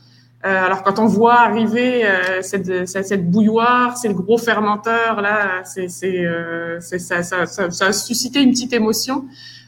alors 0.43 0.83
quand 0.83 0.99
on 0.99 1.07
voit 1.07 1.41
arriver 1.41 2.05
cette, 2.41 2.89
cette, 2.89 3.07
cette, 3.07 3.31
bouilloire, 3.31 3.97
c'est 3.97 4.09
le 4.09 4.15
gros 4.15 4.39
fermenteur 4.39 5.21
là, 5.21 5.63
c'est 5.65 5.89
ça, 5.89 7.23
ça, 7.23 7.47
ça, 7.47 7.71
ça, 7.71 7.87
a 7.87 7.93
suscité 7.93 8.41
une 8.41 8.51
petite 8.51 8.73
émotion. 8.73 9.25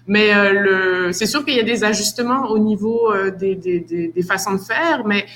Mais 0.06 0.32
le, 0.52 1.12
c'est 1.12 1.26
sûr 1.26 1.44
qu'il 1.44 1.54
y 1.54 1.60
a 1.60 1.62
des 1.62 1.84
ajustements 1.84 2.48
au 2.48 2.58
niveau 2.58 3.14
des, 3.38 3.54
des, 3.54 3.80
des, 3.80 4.08
des 4.08 4.22
façons 4.22 4.54
de 4.54 4.58
faire, 4.58 5.06
mais 5.06 5.26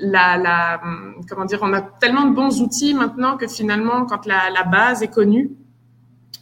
la, 0.00 0.36
la, 0.36 0.80
comment 1.28 1.44
dire, 1.44 1.60
on 1.62 1.72
a 1.72 1.80
tellement 1.80 2.26
de 2.26 2.34
bons 2.34 2.60
outils 2.60 2.94
maintenant 2.94 3.36
que 3.36 3.46
finalement, 3.46 4.06
quand 4.06 4.26
la, 4.26 4.62
base 4.64 5.02
est 5.02 5.12
connue, 5.12 5.50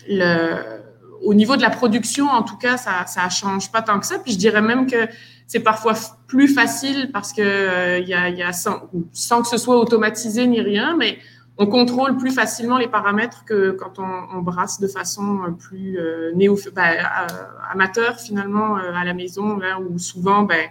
le, 0.08 0.80
au 1.22 1.34
niveau 1.34 1.56
de 1.56 1.62
la 1.62 1.70
production, 1.70 2.28
en 2.28 2.42
tout 2.42 2.56
cas, 2.56 2.76
ça, 2.76 3.06
ça 3.06 3.28
change 3.28 3.72
pas 3.72 3.82
tant 3.82 3.98
que 3.98 4.06
ça. 4.06 4.18
Puis 4.18 4.32
je 4.32 4.38
dirais 4.38 4.62
même 4.62 4.86
que 4.86 5.08
c'est 5.46 5.60
parfois 5.60 5.94
plus 6.26 6.48
facile 6.48 7.10
parce 7.12 7.32
que 7.32 7.42
euh, 7.42 7.98
il 7.98 8.08
y 8.08 8.14
a, 8.14 8.28
y 8.28 8.42
a 8.42 8.52
sans, 8.52 8.90
sans, 9.12 9.42
que 9.42 9.48
ce 9.48 9.58
soit 9.58 9.78
automatisé 9.78 10.46
ni 10.46 10.60
rien, 10.60 10.96
mais 10.96 11.18
on 11.58 11.66
contrôle 11.66 12.16
plus 12.16 12.30
facilement 12.30 12.76
les 12.76 12.88
paramètres 12.88 13.44
que 13.44 13.70
quand 13.70 13.98
on, 13.98 14.42
brasse 14.42 14.78
de 14.78 14.88
façon 14.88 15.54
plus 15.58 15.98
euh, 15.98 16.32
néo, 16.34 16.58
ben, 16.74 16.82
euh, 16.82 17.26
amateur 17.72 18.20
finalement 18.20 18.76
euh, 18.76 18.92
à 18.94 19.04
la 19.04 19.14
maison, 19.14 19.56
là 19.56 19.80
où 19.80 19.98
souvent, 19.98 20.42
ben, 20.42 20.68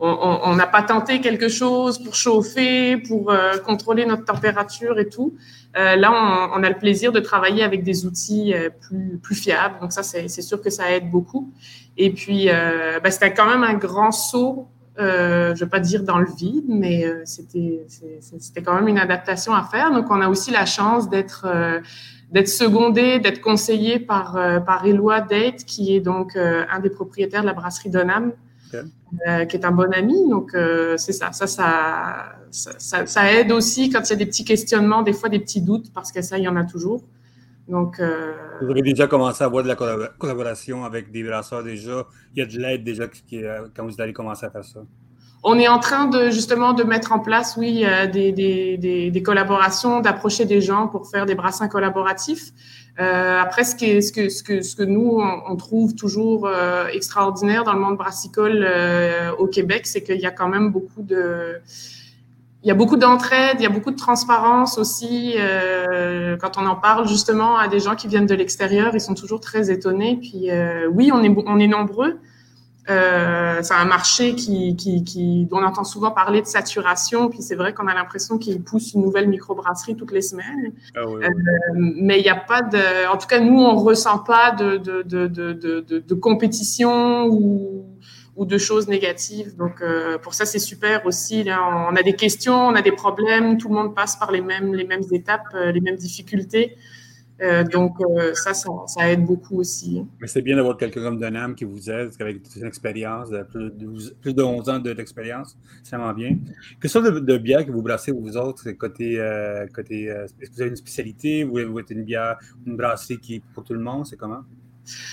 on 0.00 0.54
n'a 0.54 0.66
pas 0.66 0.82
tenté 0.82 1.20
quelque 1.20 1.48
chose 1.48 1.98
pour 1.98 2.14
chauffer, 2.14 2.96
pour 2.98 3.30
euh, 3.30 3.58
contrôler 3.58 4.06
notre 4.06 4.24
température 4.24 4.98
et 4.98 5.08
tout. 5.08 5.34
Euh, 5.76 5.96
là, 5.96 6.12
on, 6.12 6.60
on, 6.60 6.62
a 6.62 6.68
le 6.68 6.78
plaisir 6.78 7.12
de 7.12 7.20
travailler 7.20 7.62
avec 7.62 7.82
des 7.82 8.06
outils 8.06 8.54
euh, 8.54 8.70
plus, 8.70 9.18
plus 9.22 9.34
fiables. 9.34 9.74
Donc 9.80 9.92
ça, 9.92 10.02
c'est 10.02 10.28
sûr 10.28 10.62
que 10.62 10.70
ça 10.70 10.90
aide 10.92 11.10
beaucoup. 11.10 11.52
Et 11.96 12.10
puis, 12.10 12.48
euh, 12.48 13.00
ben, 13.00 13.10
c'était 13.10 13.34
quand 13.34 13.46
même 13.46 13.64
un 13.64 13.74
grand 13.74 14.12
saut, 14.12 14.68
euh, 15.00 15.54
je 15.54 15.64
vais 15.64 15.70
pas 15.70 15.80
dire 15.80 16.04
dans 16.04 16.18
le 16.18 16.28
vide, 16.32 16.66
mais 16.68 17.04
euh, 17.04 17.22
c'était 17.24 18.62
quand 18.64 18.74
même 18.74 18.88
une 18.88 18.98
adaptation 18.98 19.52
à 19.52 19.64
faire. 19.64 19.90
Donc, 19.90 20.06
on 20.10 20.20
a 20.20 20.28
aussi 20.28 20.52
la 20.52 20.64
chance 20.64 21.10
d'être 21.10 21.46
secondé, 22.46 23.18
d'être 23.18 23.40
conseillé 23.40 23.98
par 23.98 24.38
par 24.64 24.86
Éloi 24.86 25.20
Date, 25.20 25.64
qui 25.64 25.94
est 25.94 26.00
donc 26.00 26.36
un 26.36 26.78
des 26.80 26.90
propriétaires 26.90 27.42
de 27.42 27.46
la 27.46 27.52
brasserie 27.52 27.90
Donham, 27.90 28.32
Euh, 28.74 29.44
qui 29.46 29.56
est 29.56 29.64
un 29.64 29.70
bon 29.70 29.92
ami. 29.92 30.28
Donc, 30.28 30.54
euh, 30.54 30.96
c'est 30.96 31.12
ça. 31.12 31.32
Ça, 31.32 31.46
ça, 31.46 33.06
ça, 33.06 33.32
aide 33.32 33.52
aussi 33.52 33.90
quand 33.90 34.02
il 34.04 34.10
y 34.10 34.12
a 34.12 34.16
des 34.16 34.26
petits 34.26 34.44
questionnements, 34.44 35.02
des 35.02 35.12
fois 35.12 35.28
des 35.28 35.38
petits 35.38 35.62
doutes, 35.62 35.92
parce 35.92 36.12
que 36.12 36.22
ça, 36.22 36.38
il 36.38 36.44
y 36.44 36.48
en 36.48 36.56
a 36.56 36.64
toujours. 36.64 37.02
Donc, 37.68 38.00
Vous 38.00 38.70
avez 38.70 38.80
déjà 38.82 39.06
commencé 39.06 39.42
à 39.42 39.46
avoir 39.46 39.62
de 39.62 39.68
la 39.68 39.76
collaboration 39.76 40.84
avec 40.84 41.12
des 41.12 41.22
brasseurs 41.22 41.62
déjà? 41.62 42.06
Il 42.34 42.38
y 42.38 42.42
a 42.42 42.46
de 42.46 42.58
l'aide 42.58 42.84
déjà 42.84 43.08
qui, 43.08 43.42
quand 43.74 43.84
vous 43.84 44.00
allez 44.00 44.14
commencer 44.14 44.46
à 44.46 44.50
faire 44.50 44.64
ça? 44.64 44.80
On 45.44 45.58
est 45.58 45.68
en 45.68 45.78
train 45.78 46.06
de 46.06 46.30
justement 46.30 46.72
de 46.72 46.82
mettre 46.82 47.12
en 47.12 47.20
place, 47.20 47.56
oui, 47.56 47.84
des, 48.12 48.32
des, 48.32 49.10
des, 49.10 49.22
collaborations, 49.22 50.00
d'approcher 50.00 50.44
des 50.44 50.60
gens 50.60 50.88
pour 50.88 51.08
faire 51.08 51.26
des 51.26 51.36
brassins 51.36 51.68
collaboratifs. 51.68 52.52
Euh, 53.00 53.40
après, 53.40 53.62
ce, 53.62 53.76
ce, 53.76 54.12
que, 54.12 54.28
ce, 54.28 54.42
que, 54.42 54.60
ce 54.60 54.74
que 54.74 54.82
nous, 54.82 55.20
on, 55.20 55.56
trouve 55.56 55.94
toujours 55.94 56.46
euh, 56.46 56.88
extraordinaire 56.88 57.62
dans 57.62 57.72
le 57.72 57.78
monde 57.78 57.96
brassicole 57.96 58.66
euh, 58.68 59.30
au 59.38 59.46
Québec, 59.46 59.86
c'est 59.86 60.02
qu'il 60.02 60.18
y 60.18 60.26
a 60.26 60.30
quand 60.30 60.48
même 60.48 60.72
beaucoup 60.72 61.02
de... 61.02 61.60
Il 62.64 62.68
y 62.68 62.72
a 62.72 62.74
beaucoup 62.74 62.96
d'entraide, 62.96 63.58
il 63.60 63.62
y 63.62 63.66
a 63.66 63.70
beaucoup 63.70 63.92
de 63.92 63.96
transparence 63.96 64.78
aussi. 64.78 65.34
Euh, 65.38 66.36
quand 66.38 66.58
on 66.58 66.66
en 66.66 66.74
parle 66.74 67.06
justement 67.06 67.56
à 67.56 67.68
des 67.68 67.78
gens 67.78 67.94
qui 67.94 68.08
viennent 68.08 68.26
de 68.26 68.34
l'extérieur, 68.34 68.90
ils 68.94 69.00
sont 69.00 69.14
toujours 69.14 69.38
très 69.38 69.70
étonnés. 69.70 70.18
Puis 70.20 70.50
oui, 70.90 71.12
on 71.14 71.22
est, 71.22 71.32
on 71.46 71.60
est 71.60 71.68
nombreux, 71.68 72.18
euh, 72.90 73.62
c'est 73.62 73.74
un 73.74 73.84
marché 73.84 74.34
qui, 74.34 74.76
qui, 74.76 75.04
qui, 75.04 75.46
dont 75.46 75.58
on 75.58 75.64
entend 75.64 75.84
souvent 75.84 76.10
parler 76.10 76.40
de 76.42 76.46
saturation, 76.46 77.28
puis 77.28 77.42
c'est 77.42 77.54
vrai 77.56 77.74
qu'on 77.74 77.86
a 77.86 77.94
l'impression 77.94 78.38
qu'il 78.38 78.62
pousse 78.62 78.94
une 78.94 79.02
nouvelle 79.02 79.28
microbrasserie 79.28 79.96
toutes 79.96 80.12
les 80.12 80.22
semaines. 80.22 80.72
Ah 80.94 81.06
oui, 81.06 81.22
Euh, 81.24 81.28
mais 81.74 82.18
il 82.20 82.22
n'y 82.22 82.30
a 82.30 82.36
pas 82.36 82.62
de, 82.62 83.06
en 83.12 83.16
tout 83.18 83.26
cas 83.26 83.40
nous 83.40 83.58
on 83.60 83.76
ressent 83.76 84.18
pas 84.18 84.52
de 84.52 84.76
de, 84.78 85.02
de, 85.02 85.26
de, 85.26 85.52
de, 85.52 85.98
de 85.98 86.14
compétition 86.14 87.26
ou 87.26 87.84
ou 88.36 88.46
de 88.46 88.56
choses 88.56 88.86
négatives. 88.88 89.56
Donc 89.56 89.82
euh, 89.82 90.16
pour 90.18 90.32
ça 90.34 90.46
c'est 90.46 90.60
super 90.60 91.04
aussi. 91.06 91.42
Là, 91.44 91.58
on 91.90 91.96
a 91.96 92.02
des 92.02 92.14
questions, 92.14 92.54
on 92.68 92.74
a 92.76 92.82
des 92.82 92.92
problèmes, 92.92 93.58
tout 93.58 93.68
le 93.68 93.74
monde 93.74 93.94
passe 93.94 94.16
par 94.16 94.30
les 94.30 94.40
mêmes 94.40 94.74
les 94.74 94.84
mêmes 94.84 95.02
étapes, 95.10 95.48
euh, 95.54 95.72
les 95.72 95.80
mêmes 95.80 95.96
difficultés. 95.96 96.76
Euh, 97.40 97.62
donc, 97.62 97.96
euh, 98.00 98.34
ça, 98.34 98.52
ça, 98.52 99.10
aide 99.10 99.24
beaucoup 99.24 99.60
aussi. 99.60 100.04
Mais 100.20 100.26
c'est 100.26 100.42
bien 100.42 100.56
d'avoir 100.56 100.76
quelqu'un 100.76 101.02
comme 101.02 101.20
Donham 101.20 101.54
qui 101.54 101.64
vous 101.64 101.88
aide, 101.88 102.10
avec 102.18 102.42
toute 102.42 102.56
une 102.56 102.66
expérience, 102.66 103.28
plus 103.50 103.70
de, 103.70 104.14
plus 104.20 104.34
de 104.34 104.42
11 104.42 104.68
ans 104.68 104.78
d'expérience. 104.80 105.56
c'est 105.84 105.96
vraiment 105.96 106.12
bien. 106.12 106.36
Quelle 106.80 106.90
sorte 106.90 107.06
de, 107.06 107.18
de, 107.20 107.38
bière 107.38 107.64
que 107.64 107.70
vous 107.70 107.82
brassez, 107.82 108.10
vous 108.10 108.36
autres, 108.36 108.68
côté. 108.72 109.20
Euh, 109.20 109.66
côté 109.72 110.04
Est-ce 110.04 110.32
que 110.34 110.54
vous 110.54 110.60
avez 110.62 110.70
une 110.70 110.76
spécialité? 110.76 111.44
Ou 111.44 111.58
vous 111.70 111.78
êtes 111.78 111.90
une 111.90 112.02
bière, 112.02 112.38
une 112.66 112.76
brasserie 112.76 113.18
qui 113.18 113.36
est 113.36 113.42
pour 113.54 113.62
tout 113.62 113.74
le 113.74 113.80
monde 113.80 114.06
C'est 114.06 114.16
comment? 114.16 114.40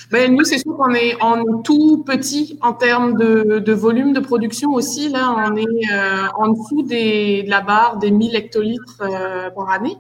Ben, 0.10 0.34
nous, 0.34 0.46
c'est 0.46 0.58
sûr 0.58 0.76
qu'on 0.78 0.94
est, 0.94 1.22
en 1.22 1.62
tout 1.62 2.04
petit 2.06 2.58
en 2.62 2.72
termes 2.72 3.18
de, 3.18 3.60
de, 3.60 3.74
volume 3.74 4.14
de 4.14 4.22
production 4.22 4.72
aussi. 4.72 5.10
Là, 5.10 5.36
on 5.38 5.56
est 5.58 5.66
en 6.34 6.48
dessous 6.48 6.84
des, 6.84 7.44
de 7.44 7.50
la 7.50 7.62
barre 7.62 7.98
des 7.98 8.10
1000 8.10 8.36
hectolitres 8.36 9.04
par 9.54 9.70
année. 9.70 9.98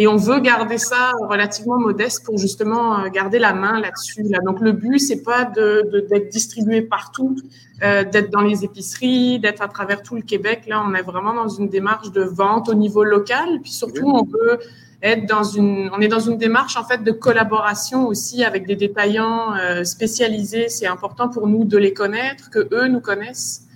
Et 0.00 0.06
on 0.06 0.16
veut 0.16 0.38
garder 0.38 0.78
ça 0.78 1.10
relativement 1.28 1.76
modeste 1.76 2.24
pour 2.24 2.38
justement 2.38 3.00
euh, 3.00 3.08
garder 3.08 3.40
la 3.40 3.52
main 3.52 3.80
là-dessus. 3.80 4.22
Là. 4.30 4.38
Donc 4.46 4.60
le 4.60 4.70
but, 4.70 5.00
c'est 5.00 5.24
pas 5.24 5.44
d'être 5.44 5.90
de, 5.90 6.06
d'être 6.08 6.28
distribué 6.28 6.82
partout, 6.82 7.34
euh, 7.82 8.04
d'être 8.04 8.30
dans 8.30 8.42
les 8.42 8.64
épiceries, 8.64 9.40
d'être 9.40 9.60
à 9.60 9.66
travers 9.66 10.04
tout 10.04 10.14
le 10.14 10.22
Québec. 10.22 10.66
Là, 10.68 10.84
on 10.86 10.94
est 10.94 11.02
vraiment 11.02 11.34
dans 11.34 11.48
une 11.48 11.68
démarche 11.68 12.12
de 12.12 12.22
vente 12.22 12.68
au 12.68 12.74
niveau 12.74 13.02
local. 13.02 13.58
Puis 13.60 13.72
surtout, 13.72 14.06
on 14.06 14.22
veut 14.22 14.60
être 15.02 15.26
dans 15.26 15.42
une, 15.42 15.90
on 15.92 16.00
est 16.00 16.06
dans 16.06 16.20
une 16.20 16.38
démarche 16.38 16.76
en 16.76 16.84
fait 16.84 17.02
de 17.02 17.10
collaboration 17.10 18.06
aussi 18.06 18.44
avec 18.44 18.68
des 18.68 18.76
détaillants 18.76 19.56
euh, 19.56 19.82
spécialisés. 19.82 20.68
C'est 20.68 20.86
important 20.86 21.28
pour 21.28 21.48
nous 21.48 21.64
de 21.64 21.76
les 21.76 21.92
connaître, 21.92 22.50
que 22.50 22.68
eux 22.72 22.86
nous 22.86 23.00
connaissent. 23.00 23.67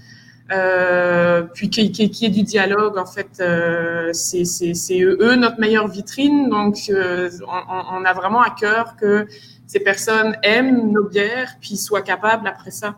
Euh, 0.53 1.43
puis 1.43 1.71
qu'il 1.71 1.97
y, 1.97 2.25
ait 2.25 2.29
du 2.29 2.43
dialogue. 2.43 2.99
En 2.99 3.07
fait, 3.07 3.29
euh, 3.41 4.11
c'est 4.13 5.01
eux 5.01 5.35
notre 5.37 5.59
meilleure 5.59 5.89
vitrine. 5.89 6.51
Donc, 6.51 6.77
euh, 6.91 7.31
on, 7.47 8.05
a 8.05 8.13
vraiment 8.13 8.43
à 8.43 8.51
cœur 8.51 8.97
que 8.97 9.27
ces 9.67 9.81
personnes 9.81 10.37
aiment 10.43 10.93
nos 10.93 11.05
bières, 11.05 11.57
puis 11.61 11.77
soient 11.77 12.03
capables 12.03 12.47
après 12.47 12.71
ça 12.71 12.97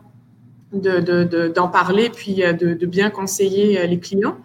d'en 0.73 0.99
de, 0.99 1.23
de, 1.23 1.71
parler, 1.71 2.09
puis 2.09 2.35
de, 2.35 2.85
bien 2.85 3.09
conseiller 3.09 3.87
les 3.87 3.99
clients. 3.99 4.35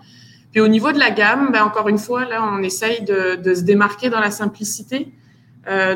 Puis 0.53 0.61
au 0.61 0.69
niveau 0.69 0.93
de 0.93 0.99
la 0.99 1.11
gamme, 1.11 1.51
ben 1.53 1.65
encore 1.65 1.89
une 1.89 1.99
fois, 1.99 2.25
là, 2.25 2.49
on 2.53 2.63
essaye 2.63 3.03
de, 3.03 3.55
se 3.55 3.63
démarquer 3.63 4.11
dans 4.11 4.21
la 4.21 4.31
simplicité. 4.31 5.13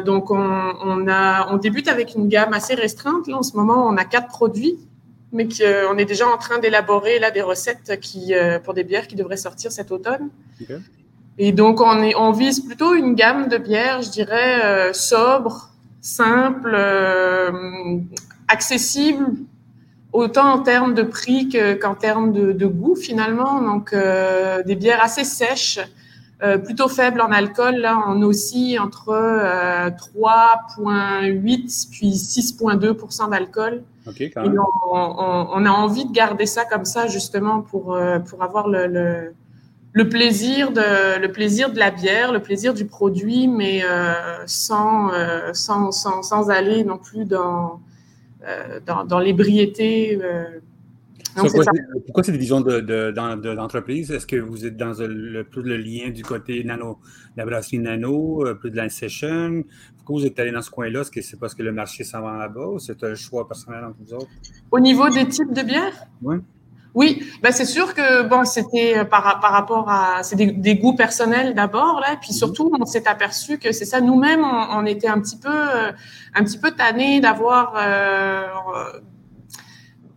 Donc, 0.05 0.33
on, 0.33 0.37
on, 0.37 1.07
a, 1.09 1.53
on 1.53 1.59
débute 1.59 1.87
avec 1.87 2.15
une 2.17 2.29
gamme 2.29 2.53
assez 2.53 2.75
restreinte. 2.75 3.29
Là, 3.29 3.37
en 3.37 3.43
ce 3.43 3.57
moment, 3.57 3.87
on 3.87 3.97
a 3.97 4.05
quatre 4.05 4.29
produits 4.29 4.79
mais 5.35 5.47
qu'on 5.49 5.99
est 5.99 6.05
déjà 6.05 6.29
en 6.29 6.39
train 6.39 6.61
d'élaborer 6.61 7.19
là 7.19 7.33
des 7.33 7.43
recettes 7.43 7.99
qui, 8.01 8.35
euh, 8.35 8.61
pour 8.61 8.73
des 8.73 8.85
bières 8.85 9.09
qui 9.09 9.17
devraient 9.17 9.37
sortir 9.37 9.73
cet 9.73 9.91
automne. 9.91 10.31
Et 11.37 11.51
donc, 11.51 11.81
on, 11.81 12.01
est, 12.05 12.15
on 12.15 12.31
vise 12.31 12.61
plutôt 12.61 12.95
une 12.95 13.17
gamme 13.17 13.49
de 13.49 13.59
bières, 13.59 14.01
je 14.01 14.11
dirais, 14.11 14.65
euh, 14.65 14.93
sobre, 14.93 15.71
simple, 16.01 16.71
euh, 16.73 17.51
accessible, 18.47 19.27
autant 20.13 20.53
en 20.53 20.61
termes 20.61 20.95
de 20.95 21.03
prix 21.03 21.49
qu'en 21.83 21.97
termes 21.97 22.33
de, 22.33 22.53
de, 22.53 22.67
goût 22.67 22.95
finalement. 22.95 23.61
Donc, 23.61 23.93
des 23.93 24.77
bières 24.77 25.03
assez 25.03 25.25
sèches, 25.25 25.81
plutôt 26.65 26.89
faibles 26.89 27.21
en 27.21 27.33
alcool. 27.33 27.79
Là, 27.79 28.01
on 28.07 28.23
oscille 28.23 28.79
entre 28.79 29.11
3,8 29.11 31.91
puis 31.91 32.11
6,2% 32.11 33.31
d'alcool 33.31 33.83
on, 34.07 35.67
a 35.67 35.71
envie 35.71 36.05
de 36.05 36.13
garder 36.13 36.47
ça 36.47 36.65
comme 36.65 36.85
ça 36.85 37.07
justement 37.07 37.63
pour, 37.63 37.95
euh, 37.95 38.19
pour 38.19 38.43
avoir 38.43 38.69
le, 38.69 39.33
le, 39.93 40.09
plaisir 40.09 40.73
de, 40.73 41.19
le 41.21 41.33
plaisir 41.33 41.73
de 41.73 41.79
la 41.79 41.91
bière, 41.91 42.33
le 42.33 42.41
plaisir 42.41 42.75
du 42.75 42.85
produit, 42.87 43.49
mais 43.49 43.83
euh, 43.85 44.13
sans, 44.47 45.13
euh, 45.13 45.53
sans, 45.53 45.91
sans, 45.93 46.23
sans, 46.23 46.51
aller 46.51 46.85
non 46.85 46.99
plus 46.99 47.25
dans, 47.25 47.81
dans, 48.87 49.05
dans 49.05 49.19
l'ébriété. 49.19 50.21
Pourquoi, 51.35 52.23
cette 52.23 52.37
vision 52.37 52.61
d'entreprise? 52.61 54.09
De, 54.09 54.15
Est-ce 54.15 54.27
que 54.27 54.37
vous 54.37 54.67
êtes 54.67 54.77
dans 54.77 54.93
le, 55.01 55.43
plus 55.45 55.63
le 55.63 55.77
lien 55.77 56.11
du 56.11 56.23
côté 56.23 56.63
nano, 56.65 56.99
la 57.37 57.45
brasserie 57.45 57.79
nano, 57.79 58.45
plus 58.61 58.71
de 58.71 58.77
l'incession? 58.77 59.65
Pourquoi 59.97 60.21
vous 60.21 60.27
êtes 60.27 60.39
allé 60.39 60.53
dans 60.53 60.63
ce 60.63 60.71
coin-là? 60.71 61.01
Est-ce 61.01 61.11
que 61.11 61.23
c'est 61.23 61.39
parce 61.39 61.55
que 61.55 61.63
le 61.63 61.73
marché 61.73 62.05
s'en 62.05 62.21
va 62.23 62.37
là-bas 62.39 62.67
ou 62.67 62.79
c'est 62.79 63.03
un 63.05 63.15
choix 63.15 63.49
personnel 63.49 63.85
entre 63.85 63.97
vous 64.05 64.15
autres? 64.15 64.29
Au 64.71 64.81
niveau 64.81 65.09
des 65.09 65.27
types 65.27 65.53
de 65.53 65.63
bières? 65.63 66.07
Oui. 66.23 66.37
Oui, 66.95 67.25
ben 67.43 67.51
c'est 67.51 67.65
sûr 67.65 67.93
que 67.93 68.23
bon, 68.23 68.45
c'était 68.45 68.99
euh, 68.99 69.05
par, 69.05 69.41
par 69.41 69.51
rapport 69.51 69.91
à 69.91 70.23
c'est 70.23 70.37
des, 70.37 70.77
goûts 70.77 70.95
personnels 70.95 71.55
d'abord 71.55 72.01
là, 72.01 72.17
puis 72.21 72.31
mhm. 72.31 72.37
surtout 72.37 72.73
on 72.81 72.85
s'est 72.85 73.09
aperçu 73.09 73.59
que 73.59 73.73
c'est 73.73 73.85
ça 73.85 74.01
nous-mêmes 74.01 74.45
on, 74.45 74.87
était 74.87 75.09
un 75.09 75.21
petit 75.21 75.37
peu 75.37 75.51
euh, 75.51 75.91
un 76.35 76.45
petit 76.45 76.59
peu 76.59 76.71
tannés 76.71 77.21
d'avoir 77.21 77.75
euh, 77.77 78.47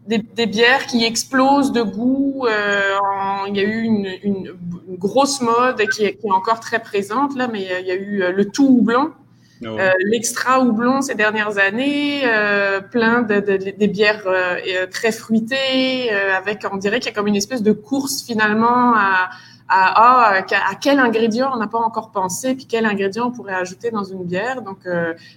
des, 0.08 0.20
des, 0.20 0.46
bières 0.46 0.86
qui 0.86 1.04
explosent 1.04 1.72
de 1.72 1.82
goût. 1.82 2.46
il 3.48 3.56
y 3.56 3.60
a 3.60 3.64
eu 3.64 3.82
une, 3.82 4.08
une, 4.24 4.52
grosse 4.98 5.42
mode 5.42 5.78
qui 5.90 6.06
est, 6.06 6.16
qui 6.16 6.28
est, 6.28 6.32
encore 6.32 6.60
très 6.60 6.80
présente 6.80 7.36
là, 7.36 7.48
mais 7.48 7.68
il 7.82 7.88
y 7.88 7.92
a 7.92 7.96
eu 7.96 8.24
le 8.34 8.46
tout 8.46 8.68
houblon 8.68 9.12
ah 9.64 9.68
euh, 9.68 9.92
l'extra 10.06 10.60
houblon 10.62 11.02
ces 11.02 11.16
dernières 11.16 11.58
années, 11.58 12.22
euh, 12.26 12.80
plein 12.80 13.22
de, 13.22 13.40
de, 13.40 13.58
des 13.72 13.88
bières 13.88 14.24
euh, 14.28 14.86
très 14.92 15.12
fruitées, 15.12 16.12
avec 16.12 16.66
on 16.72 16.78
dirait 16.78 17.00
qu'il 17.00 17.10
y 17.10 17.14
a 17.14 17.16
comme 17.16 17.28
une 17.28 17.36
espèce 17.36 17.64
de 17.64 17.72
course 17.72 18.24
finalement 18.24 18.94
à 18.96 19.30
à, 19.70 20.38
à, 20.38 20.38
à 20.38 20.76
quel 20.80 20.98
ingrédient 20.98 21.52
on 21.54 21.58
n'a 21.58 21.68
pas 21.68 21.80
encore 21.80 22.12
pensé, 22.12 22.56
puis 22.56 22.66
quel 22.68 22.86
ingrédient 22.86 23.28
on 23.28 23.32
pourrait 23.32 23.54
ajouter 23.54 23.92
dans 23.92 24.06
une 24.06 24.24
bière. 24.24 24.62
Donc 24.62 24.88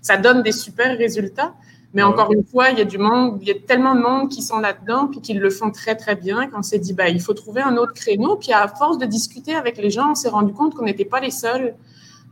ça 0.02 0.16
donne 0.18 0.44
des 0.44 0.52
super 0.52 0.96
résultats. 0.96 1.52
Mais 1.92 2.02
encore 2.02 2.32
une 2.32 2.44
fois, 2.44 2.70
il 2.70 2.78
y 2.78 2.80
a 2.80 2.84
du 2.84 2.98
monde, 2.98 3.38
il 3.42 3.48
y 3.48 3.50
a 3.50 3.54
tellement 3.66 3.96
de 3.96 4.00
monde 4.00 4.28
qui 4.28 4.42
sont 4.42 4.60
là-dedans, 4.60 5.08
puis 5.08 5.20
qui 5.20 5.34
le 5.34 5.50
font 5.50 5.70
très 5.70 5.96
très 5.96 6.14
bien. 6.14 6.48
Qu'on 6.48 6.62
s'est 6.62 6.78
dit, 6.78 6.92
bah, 6.92 7.08
il 7.08 7.20
faut 7.20 7.34
trouver 7.34 7.62
un 7.62 7.76
autre 7.76 7.94
créneau. 7.94 8.36
Puis 8.36 8.52
à 8.52 8.68
force 8.68 8.98
de 8.98 9.06
discuter 9.06 9.54
avec 9.54 9.76
les 9.76 9.90
gens, 9.90 10.12
on 10.12 10.14
s'est 10.14 10.28
rendu 10.28 10.52
compte 10.52 10.74
qu'on 10.74 10.84
n'était 10.84 11.04
pas 11.04 11.20
les 11.20 11.32
seuls 11.32 11.74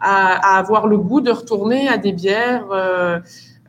à, 0.01 0.59
avoir 0.59 0.87
le 0.87 0.99
goût 0.99 1.21
de 1.21 1.31
retourner 1.31 1.89
à 1.89 1.99
des 1.99 2.13
bières 2.13 2.69
euh, 2.71 3.19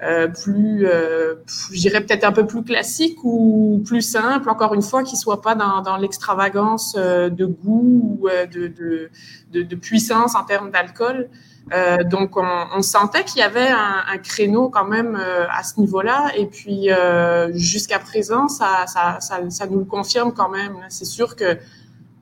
euh, 0.04 0.28
plus, 0.28 0.86
euh, 0.86 1.36
je 1.74 1.80
dirais 1.80 2.02
peut-être 2.02 2.24
un 2.24 2.32
peu 2.32 2.46
plus 2.46 2.64
classiques 2.64 3.18
ou 3.24 3.82
plus 3.86 4.02
simples, 4.02 4.50
encore 4.50 4.74
une 4.74 4.82
fois, 4.82 5.04
qui 5.04 5.18
soient 5.18 5.42
pas 5.42 5.56
dans, 5.56 5.82
dans 5.82 5.98
l'extravagance 5.98 6.96
de 6.96 7.46
goût 7.46 8.20
ou 8.22 8.30
de, 8.30 8.68
de, 8.68 9.10
de, 9.52 9.64
de, 9.64 9.76
puissance 9.76 10.36
en 10.36 10.44
termes 10.44 10.72
d'alcool. 10.72 11.30
Euh, 11.72 12.04
donc, 12.04 12.36
on, 12.38 12.66
on 12.76 12.82
sentait 12.82 13.24
qu'il 13.24 13.40
y 13.40 13.44
avait 13.44 13.70
un, 13.70 14.04
un, 14.08 14.18
créneau 14.18 14.70
quand 14.70 14.86
même 14.86 15.16
euh, 15.16 15.46
à 15.50 15.64
ce 15.64 15.80
niveau-là. 15.80 16.32
Et 16.36 16.48
puis, 16.48 16.92
euh, 16.92 17.52
jusqu'à 17.54 18.00
présent, 18.00 18.48
ça, 18.48 18.86
ça, 18.88 19.20
ça, 19.20 19.40
ça, 19.50 19.68
nous 19.68 19.80
le 19.80 19.86
confirme 19.86 20.34
quand 20.34 20.50
même. 20.50 20.78
C'est 20.90 21.06
sûr 21.06 21.36
que 21.36 21.58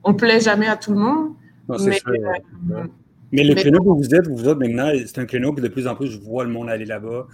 on 0.04 0.14
plaît 0.14 0.40
jamais 0.40 0.68
à 0.68 0.76
tout 0.76 0.92
le 0.92 0.98
monde, 0.98 1.32
non, 1.68 1.76
mais, 1.80 2.00
Mais 3.32 3.44
le 3.44 3.54
créneau 3.54 3.80
où 3.84 3.96
vous 3.96 4.14
êtes, 4.14 4.26
vous 4.26 4.48
autres, 4.48 4.60
maintenant, 4.60 4.90
c'est 5.06 5.18
un 5.18 5.26
créneau 5.26 5.52
que 5.52 5.60
de 5.60 5.68
plus 5.68 5.86
en 5.86 5.94
plus, 5.94 6.08
je 6.08 6.18
vois 6.18 6.44
le 6.44 6.50
monde 6.50 6.70
aller 6.70 6.86
là-bas. 6.86 7.26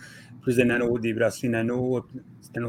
Plus 0.43 0.57
des 0.57 0.65
nano, 0.65 0.99
des 0.99 1.15
bracelets 1.15 1.49
nano, 1.49 2.05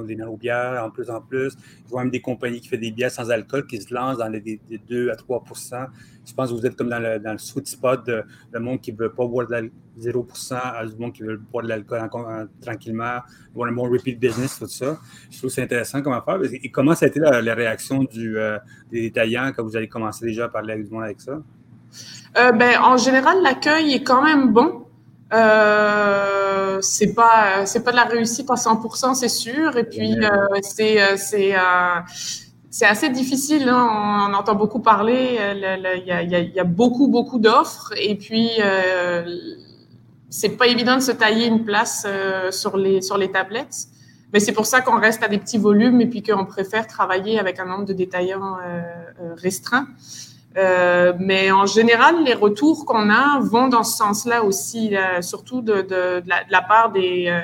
des 0.05 0.15
nano-bières, 0.15 0.83
en 0.83 0.89
plus 0.89 1.09
en 1.09 1.21
plus. 1.21 1.55
Je 1.85 1.89
vois 1.89 2.03
même 2.03 2.11
des 2.11 2.21
compagnies 2.21 2.59
qui 2.61 2.69
font 2.69 2.79
des 2.79 2.91
bières 2.91 3.11
sans 3.11 3.29
alcool 3.29 3.65
qui 3.67 3.81
se 3.81 3.93
lancent 3.93 4.17
dans 4.17 4.27
les, 4.27 4.59
2 4.87 5.09
à 5.09 5.15
3% 5.15 5.87
Je 6.25 6.33
pense 6.33 6.49
que 6.49 6.55
vous 6.55 6.65
êtes 6.65 6.75
comme 6.75 6.89
dans 6.89 6.99
le, 6.99 7.19
dans 7.19 7.33
le 7.33 7.37
sweet 7.37 7.67
spot 7.67 8.05
de 8.05 8.23
le 8.51 8.59
monde 8.59 8.81
qui 8.81 8.93
ne 8.93 8.97
veut 8.97 9.11
pas 9.11 9.25
boire 9.25 9.47
de 9.47 9.71
0% 9.99 10.53
à 10.55 10.85
du 10.85 10.95
monde 10.97 11.13
qui 11.13 11.23
veut 11.23 11.37
boire 11.37 11.63
de 11.63 11.69
l'alcool 11.69 12.09
tranquillement, 12.61 13.19
voir 13.53 13.67
le 13.67 13.73
monde 13.73 13.91
repeat 13.91 14.19
business, 14.19 14.57
tout 14.59 14.67
ça. 14.67 14.99
Je 15.29 15.37
trouve 15.37 15.49
que 15.49 15.55
c'est 15.55 15.63
intéressant 15.63 16.01
comme 16.01 16.13
affaire. 16.13 16.39
Et 16.51 16.69
comment 16.69 16.95
ça 16.95 17.05
a 17.05 17.09
été 17.09 17.19
la, 17.19 17.53
réaction 17.53 18.03
du, 18.03 18.37
euh, 18.37 18.57
des 18.91 19.01
détaillants 19.01 19.51
quand 19.55 19.63
vous 19.63 19.75
avez 19.75 19.87
commencé 19.87 20.25
déjà 20.25 20.45
à 20.45 20.49
parler 20.49 20.73
avec 20.73 20.85
du 20.85 20.93
monde 20.93 21.03
avec 21.03 21.21
ça? 21.21 21.41
Euh, 22.37 22.51
ben, 22.51 22.79
en 22.81 22.97
général, 22.97 23.41
l'accueil 23.41 23.93
est 23.93 24.03
quand 24.03 24.21
même 24.21 24.51
bon. 24.51 24.85
Euh, 25.33 26.77
c'est 26.81 27.13
pas 27.13 27.65
c'est 27.65 27.83
pas 27.83 27.91
de 27.91 27.95
la 27.95 28.03
réussite 28.03 28.49
à 28.49 28.55
100%, 28.55 29.15
c'est 29.15 29.29
sûr. 29.29 29.77
Et 29.77 29.83
puis 29.83 30.13
euh, 30.23 30.29
c'est 30.61 31.01
euh, 31.01 31.17
c'est 31.17 31.55
c'est 32.69 32.85
assez 32.85 33.09
difficile. 33.09 33.69
Hein. 33.69 34.27
On, 34.29 34.33
entend 34.33 34.55
beaucoup 34.55 34.79
parler. 34.79 35.39
Il 35.55 35.59
y 35.59 36.11
a, 36.11 36.21
y, 36.21 36.35
a, 36.35 36.39
y 36.41 36.59
a, 36.59 36.63
beaucoup 36.63 37.07
beaucoup 37.07 37.39
d'offres. 37.39 37.93
Et 37.97 38.15
puis 38.15 38.49
c'est 40.29 40.57
pas 40.57 40.67
évident 40.67 40.95
de 40.95 41.01
se 41.01 41.11
tailler 41.11 41.47
une 41.47 41.63
place 41.63 42.05
sur 42.51 42.77
les 42.77 43.01
sur 43.01 43.17
les 43.17 43.31
tablettes. 43.31 43.87
Mais 44.33 44.39
c'est 44.39 44.51
pour 44.51 44.65
ça 44.65 44.81
qu'on 44.81 44.99
reste 44.99 45.23
à 45.23 45.29
des 45.29 45.37
petits 45.37 45.57
volumes 45.57 46.01
et 46.01 46.07
puis 46.07 46.21
qu'on 46.21 46.45
préfère 46.45 46.87
travailler 46.87 47.39
avec 47.39 47.59
un 47.59 47.65
nombre 47.65 47.85
de 47.85 47.93
détaillants 47.93 48.57
restreint. 49.37 49.87
Euh, 50.57 51.13
mais 51.19 51.51
en 51.51 51.65
général, 51.65 52.23
les 52.23 52.33
retours 52.33 52.85
qu'on 52.85 53.09
a 53.09 53.39
vont 53.41 53.67
dans 53.67 53.83
ce 53.83 53.97
sens-là 53.97 54.43
aussi, 54.43 54.95
surtout 55.21 55.61
de, 55.61 55.81
de, 55.81 56.21
de, 56.21 56.23
la, 56.49 56.61
part 56.61 56.91
des, 56.91 57.25
euh, 57.27 57.41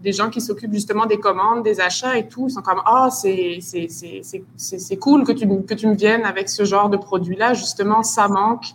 des 0.00 0.12
gens 0.12 0.30
qui 0.30 0.40
s'occupent 0.40 0.72
justement 0.72 1.06
des 1.06 1.18
commandes, 1.18 1.64
des 1.64 1.80
achats 1.80 2.16
et 2.16 2.28
tout. 2.28 2.46
Ils 2.48 2.52
sont 2.52 2.62
comme 2.62 2.82
ah 2.86 3.08
c'est 3.10 3.58
c'est 3.60 4.96
cool 4.98 5.24
que 5.24 5.32
tu 5.32 5.48
que 5.64 5.74
tu 5.74 5.88
me 5.88 5.94
viennes 5.94 6.24
avec 6.24 6.48
ce 6.48 6.64
genre 6.64 6.88
de 6.88 6.96
produit-là. 6.96 7.54
Justement, 7.54 8.02
ça 8.02 8.28
manque. 8.28 8.66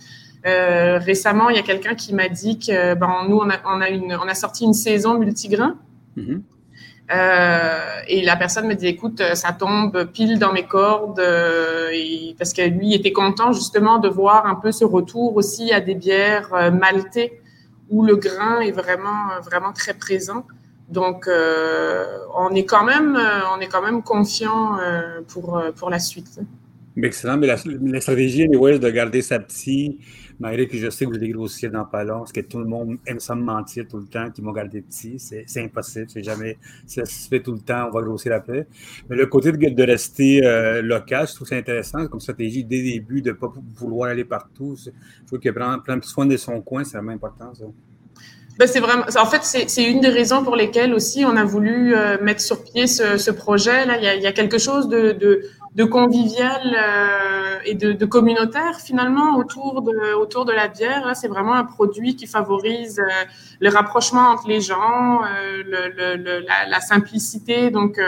Euh, 0.46 0.98
récemment, 1.00 1.50
il 1.50 1.56
y 1.56 1.60
a 1.60 1.64
quelqu'un 1.64 1.96
qui 1.96 2.14
m'a 2.14 2.30
dit 2.30 2.60
que 2.60 2.96
ben 2.96 3.26
nous 3.28 3.38
on 3.38 3.50
a 3.50 3.58
on 3.66 3.82
a 3.82 3.90
une 3.90 4.14
on 4.14 4.28
a 4.28 4.36
sorti 4.36 4.66
une 4.66 4.74
saison 4.74 5.18
multigrain. 5.18 5.76
Mm-hmm. 6.18 6.42
Euh, 7.12 8.02
et 8.08 8.22
la 8.22 8.36
personne 8.36 8.68
me 8.68 8.76
dit, 8.76 8.88
écoute, 8.88 9.22
ça 9.34 9.52
tombe 9.52 10.06
pile 10.12 10.38
dans 10.38 10.54
mes 10.54 10.66
cordes, 10.66 11.20
euh, 11.20 11.92
parce 12.38 12.54
que 12.54 12.62
lui 12.62 12.94
était 12.94 13.12
content 13.12 13.52
justement 13.52 13.98
de 13.98 14.10
voir 14.10 14.46
un 14.46 14.56
peu 14.56 14.72
ce 14.72 14.86
retour 14.86 15.36
aussi 15.36 15.72
à 15.72 15.82
des 15.82 15.96
bières 15.96 16.54
euh, 16.54 16.72
maltées 16.72 17.42
où 17.90 18.04
le 18.04 18.16
grain 18.16 18.60
est 18.60 18.72
vraiment 18.72 19.40
vraiment 19.44 19.74
très 19.74 19.96
présent. 19.96 20.46
Donc, 20.90 21.28
euh, 21.28 22.06
on 22.38 22.54
est 22.54 22.66
quand 22.66 22.84
même 22.84 23.20
on 23.56 23.60
est 23.60 23.68
quand 23.68 23.82
même 23.82 24.04
confiant 24.04 24.78
pour 25.28 25.60
pour 25.76 25.90
la 25.90 25.98
suite. 25.98 26.40
Excellent, 27.02 27.38
mais 27.38 27.48
la, 27.48 27.56
la 27.66 28.02
stratégie, 28.02 28.44
est 28.44 28.48
de 28.48 28.90
garder 28.90 29.22
sa 29.22 29.40
petite 29.40 30.00
malgré 30.40 30.68
que 30.68 30.78
je 30.78 30.90
sais 30.90 31.06
que 31.06 31.10
vous 31.10 31.18
allez 31.18 31.30
grossir 31.30 31.72
dans 31.72 31.86
pas 31.86 32.04
long, 32.04 32.20
parce 32.20 32.32
que 32.32 32.42
tout 32.42 32.60
le 32.60 32.66
monde 32.66 32.98
aime 33.06 33.20
ça 33.20 33.36
me 33.36 33.44
mentir 33.44 33.86
tout 33.88 33.98
le 33.98 34.06
temps, 34.06 34.32
qu'ils 34.32 34.44
m'ont 34.44 34.52
gardé 34.52 34.82
petit. 34.82 35.20
C'est 35.20 35.62
impossible. 35.62 36.08
C'est 36.10 36.24
jamais, 36.24 36.58
ça 36.88 37.06
se 37.06 37.28
fait 37.28 37.42
tout 37.42 37.54
le 37.54 37.60
temps, 37.60 37.88
on 37.88 37.92
va 37.92 38.02
grossir 38.02 38.34
après. 38.34 38.68
Mais 39.10 39.16
le 39.16 39.26
côté 39.26 39.52
de, 39.52 39.58
de 39.58 39.84
rester 39.84 40.46
euh, 40.46 40.82
local, 40.82 41.28
je 41.28 41.36
trouve 41.36 41.48
ça 41.48 41.56
intéressant 41.56 42.08
comme 42.08 42.20
stratégie 42.20 42.64
dès 42.64 42.78
le 42.78 42.84
début, 42.84 43.22
de 43.22 43.30
ne 43.30 43.36
pas 43.36 43.52
vouloir 43.76 44.12
aller 44.12 44.26
partout. 44.26 44.76
Je 44.84 44.92
trouve 45.28 45.40
que 45.40 45.50
prendre, 45.50 45.84
prendre 45.84 46.04
soin 46.04 46.26
de 46.26 46.38
son 46.38 46.62
coin, 46.62 46.84
c'est 46.84 46.98
vraiment 46.98 47.12
important, 47.12 47.54
ça. 47.54 47.66
Ben 48.60 48.68
c'est 48.68 48.82
vraiment, 48.82 49.06
en 49.16 49.26
fait, 49.26 49.44
c'est 49.44 49.84
une 49.86 50.02
des 50.02 50.10
raisons 50.10 50.44
pour 50.44 50.58
lesquelles 50.58 50.94
aussi 50.94 51.24
on 51.24 51.38
a 51.38 51.46
voulu 51.46 51.96
euh, 51.96 52.18
mettre 52.22 52.42
sur 52.42 52.62
pied 52.62 52.88
ce, 52.88 53.32
projet. 53.32 53.86
Là, 53.86 53.98
il 53.98 54.22
y 54.22 54.28
a, 54.28 54.34
quelque 54.34 54.58
chose 54.58 54.90
de, 54.90 55.44
de 55.76 55.84
convivial 55.84 56.76
euh, 56.76 57.60
et 57.64 57.76
de, 57.76 57.92
de, 57.92 58.06
communautaire 58.06 58.80
finalement 58.80 59.38
autour 59.38 59.82
de 59.82 60.14
autour 60.16 60.46
de 60.46 60.52
la 60.52 60.68
bière. 60.68 61.06
Là, 61.06 61.14
c'est 61.14 61.28
vraiment 61.28 61.54
un 61.54 61.64
produit 61.64 62.16
qui 62.16 62.28
favorise 62.28 63.00
euh, 63.00 63.26
le 63.60 63.70
rapprochement 63.70 64.30
entre 64.30 64.48
les 64.48 64.62
gens, 64.62 65.22
le, 65.22 66.16
le, 66.18 66.40
la, 66.40 66.68
la, 66.68 66.80
simplicité. 66.82 67.70
Donc 67.70 68.00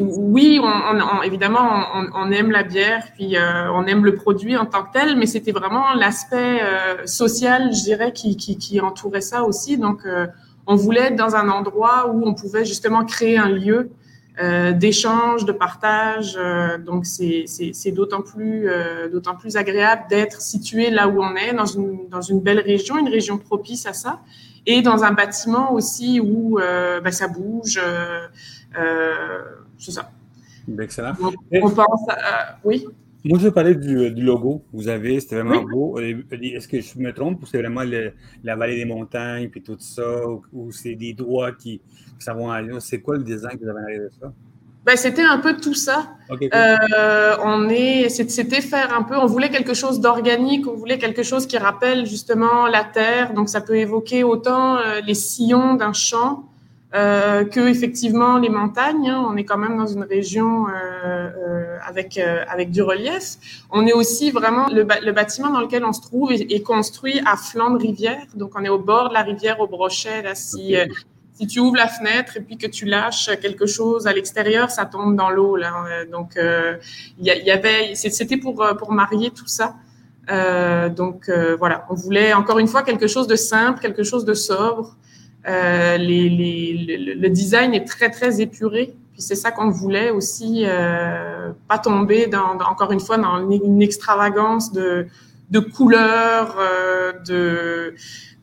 oui, 0.00 0.60
on, 0.62 1.22
évidemment, 1.22 1.84
on, 2.14 2.30
aime 2.32 2.50
la 2.50 2.62
bière, 2.62 3.04
puis 3.14 3.36
euh, 3.36 3.72
on 3.72 3.86
aime 3.86 4.04
le 4.04 4.14
produit 4.14 4.56
en 4.56 4.66
tant 4.66 4.82
que 4.82 4.92
tel, 4.92 5.16
mais 5.16 5.26
c'était 5.26 5.52
vraiment 5.52 5.94
l'aspect 5.94 6.60
euh, 6.62 7.06
social, 7.06 7.72
je 7.72 7.82
dirais, 7.82 8.12
qui, 8.12 8.80
entourait 8.80 9.20
ça 9.20 9.44
aussi. 9.44 9.78
Donc, 9.78 10.00
euh, 10.04 10.26
on 10.66 10.74
voulait 10.74 11.08
être 11.08 11.16
dans 11.16 11.36
un 11.36 11.48
endroit 11.48 12.10
où 12.12 12.26
on 12.26 12.34
pouvait 12.34 12.64
justement 12.64 13.04
créer 13.04 13.38
un 13.38 13.48
lieu 13.48 13.90
d'échange, 14.74 15.44
de 15.44 15.52
partage. 15.52 16.38
donc, 16.86 17.06
c'est 17.06 17.90
d'autant 17.92 18.22
plus, 18.22 18.68
d'autant 19.10 19.34
plus 19.34 19.56
agréable 19.56 20.02
d'être 20.08 20.40
situé 20.40 20.90
là 20.90 21.08
où 21.08 21.22
on 21.22 21.34
est, 21.34 21.52
dans 21.52 21.66
une, 21.66 22.08
dans 22.08 22.20
une 22.20 22.40
belle 22.40 22.60
région, 22.60 22.98
une 22.98 23.08
région 23.08 23.38
propice 23.38 23.86
à 23.86 23.92
ça, 23.92 24.20
et 24.64 24.80
dans 24.80 25.02
un 25.02 25.12
bâtiment 25.12 25.72
aussi 25.72 26.20
où 26.20 26.58
ben, 26.58 27.10
ça 27.10 27.26
bouge. 27.26 27.80
Euh, 28.76 29.42
c'est 29.78 29.92
ça. 29.92 30.10
Excellent. 30.80 31.14
on 31.52 31.70
pense 31.70 32.08
à, 32.08 32.58
oui. 32.64 32.86
Moi, 33.28 33.38
je 33.38 33.44
veux 33.44 33.52
parler 33.52 33.74
du, 33.74 34.10
du 34.10 34.22
logo 34.22 34.64
que 34.70 34.76
vous 34.76 34.88
avez. 34.88 35.20
C'était 35.20 35.36
vraiment 35.42 35.62
beau. 35.62 35.98
Est-ce 35.98 36.66
que 36.66 36.80
je 36.80 36.98
me 36.98 37.12
trompe 37.12 37.42
ou 37.42 37.46
c'est 37.46 37.58
vraiment 37.58 37.82
la 38.42 38.56
vallée 38.56 38.76
des 38.76 38.86
montagnes 38.86 39.50
puis 39.50 39.62
tout 39.62 39.76
ça 39.78 40.24
ou, 40.52 40.72
c'est 40.72 40.94
des 40.94 41.12
doigts 41.12 41.52
qui, 41.52 41.82
qui 42.18 42.24
s'en 42.24 42.34
vont 42.34 42.50
à 42.50 42.62
C'est 42.80 43.00
quoi 43.00 43.18
le 43.18 43.22
design 43.22 43.58
que 43.58 43.64
vous 43.64 43.70
avez 43.70 43.82
arrivé 43.82 44.04
de 44.04 44.10
ça? 44.18 44.32
Ben, 44.86 44.96
c'était 44.96 45.24
un 45.24 45.36
peu 45.36 45.58
tout 45.58 45.74
ça. 45.74 46.16
Euh, 46.30 47.36
on 47.44 47.68
est, 47.68 48.08
c'était 48.08 48.62
faire 48.62 48.94
un 48.94 49.02
peu, 49.02 49.18
on 49.18 49.26
voulait 49.26 49.50
quelque 49.50 49.74
chose 49.74 50.00
d'organique, 50.00 50.66
on 50.66 50.76
voulait 50.76 50.96
quelque 50.96 51.22
chose 51.22 51.46
qui 51.46 51.58
rappelle 51.58 52.06
justement 52.06 52.66
la 52.66 52.84
terre. 52.84 53.34
Donc, 53.34 53.50
ça 53.50 53.60
peut 53.60 53.76
évoquer 53.76 54.24
autant 54.24 54.78
euh, 54.78 55.02
les 55.06 55.12
sillons 55.12 55.74
d'un 55.74 55.92
champ 55.92 56.47
euh, 56.94 57.44
que 57.44 57.60
effectivement 57.60 58.38
les 58.38 58.48
montagnes. 58.48 59.10
Hein, 59.10 59.26
on 59.28 59.36
est 59.36 59.44
quand 59.44 59.58
même 59.58 59.76
dans 59.76 59.86
une 59.86 60.04
région 60.04 60.68
euh, 60.68 60.72
euh, 60.72 61.78
avec 61.86 62.16
euh, 62.16 62.44
avec 62.48 62.70
du 62.70 62.82
relief. 62.82 63.36
On 63.70 63.86
est 63.86 63.92
aussi 63.92 64.30
vraiment 64.30 64.68
le, 64.68 64.86
le, 65.04 65.12
bâtiment 65.12 65.50
dans 65.50 65.60
lequel 65.60 65.84
on 65.84 65.92
se 65.92 66.00
trouve 66.00 66.32
est, 66.32 66.50
est, 66.50 66.62
construit 66.62 67.20
à 67.26 67.36
flanc 67.36 67.70
de 67.70 67.78
rivière, 67.78 68.24
donc 68.34 68.52
on 68.54 68.64
est 68.64 68.68
au 68.70 68.78
bord 68.78 69.10
de 69.10 69.14
la 69.14 69.22
rivière 69.22 69.60
au 69.60 69.66
Brochet. 69.66 70.22
Là, 70.22 70.34
si 70.34 70.76
euh, 70.76 70.86
si 71.34 71.46
tu 71.46 71.60
ouvres 71.60 71.76
la 71.76 71.86
fenêtre 71.88 72.36
et 72.36 72.40
puis 72.40 72.56
que 72.56 72.66
tu 72.66 72.84
lâches 72.84 73.30
quelque 73.40 73.66
chose 73.66 74.08
à 74.08 74.12
l'extérieur, 74.12 74.70
ça 74.70 74.86
tombe 74.86 75.14
dans 75.14 75.30
l'eau. 75.30 75.54
Là, 75.54 76.04
donc 76.10 76.32
il 76.36 77.24
y, 77.24 77.28
y, 77.28 77.50
avait, 77.52 77.94
c'était 77.94 78.38
pour 78.38 78.66
pour 78.76 78.90
marier 78.90 79.30
tout 79.30 79.46
ça. 79.46 79.76
donc 80.96 81.30
voilà, 81.58 81.86
on 81.90 81.94
voulait 81.94 82.32
encore 82.32 82.58
une 82.58 82.66
fois 82.66 82.82
quelque 82.82 83.06
chose 83.06 83.28
de 83.28 83.36
simple, 83.36 83.78
quelque 83.78 84.02
chose 84.02 84.24
de 84.24 84.34
sobre. 84.34 84.96
Euh, 85.46 85.96
les, 85.96 86.28
les, 86.28 87.14
le, 87.14 87.28
design 87.28 87.72
est 87.72 87.84
très, 87.84 88.10
très 88.10 88.40
épuré. 88.40 88.94
Puis 89.12 89.22
c'est 89.22 89.34
ça 89.34 89.50
qu'on 89.50 89.70
voulait 89.70 90.10
aussi, 90.10 90.64
euh, 90.64 91.50
pas 91.68 91.78
tomber 91.78 92.26
dans, 92.26 92.58
encore 92.68 92.92
une 92.92 93.00
fois 93.00 93.18
dans 93.18 93.48
une 93.50 93.82
extravagance 93.82 94.72
de, 94.72 95.06
de 95.50 95.60
couleurs, 95.60 96.56
euh, 96.58 97.12
de, 97.26 97.94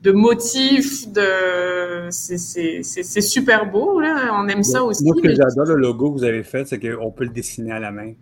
de 0.02 0.12
motifs, 0.12 1.12
de 1.12 2.08
c'est 2.10 3.22
super 3.22 3.70
beau 3.70 4.00
là. 4.00 4.32
On 4.34 4.48
aime 4.48 4.64
ça 4.64 4.84
aussi. 4.84 5.04
Moi, 5.04 5.16
ce 5.18 5.22
que 5.22 5.36
j'adore 5.36 5.66
le 5.66 5.76
logo 5.76 6.12
que 6.12 6.20
vous 6.20 6.24
avez 6.24 6.44
fait, 6.44 6.68
c'est 6.68 6.80
qu'on 6.80 7.12
peut 7.12 7.26
le 7.26 7.32
dessiner 7.32 7.72
à 7.72 7.80
la 7.80 7.92
main. 7.92 8.14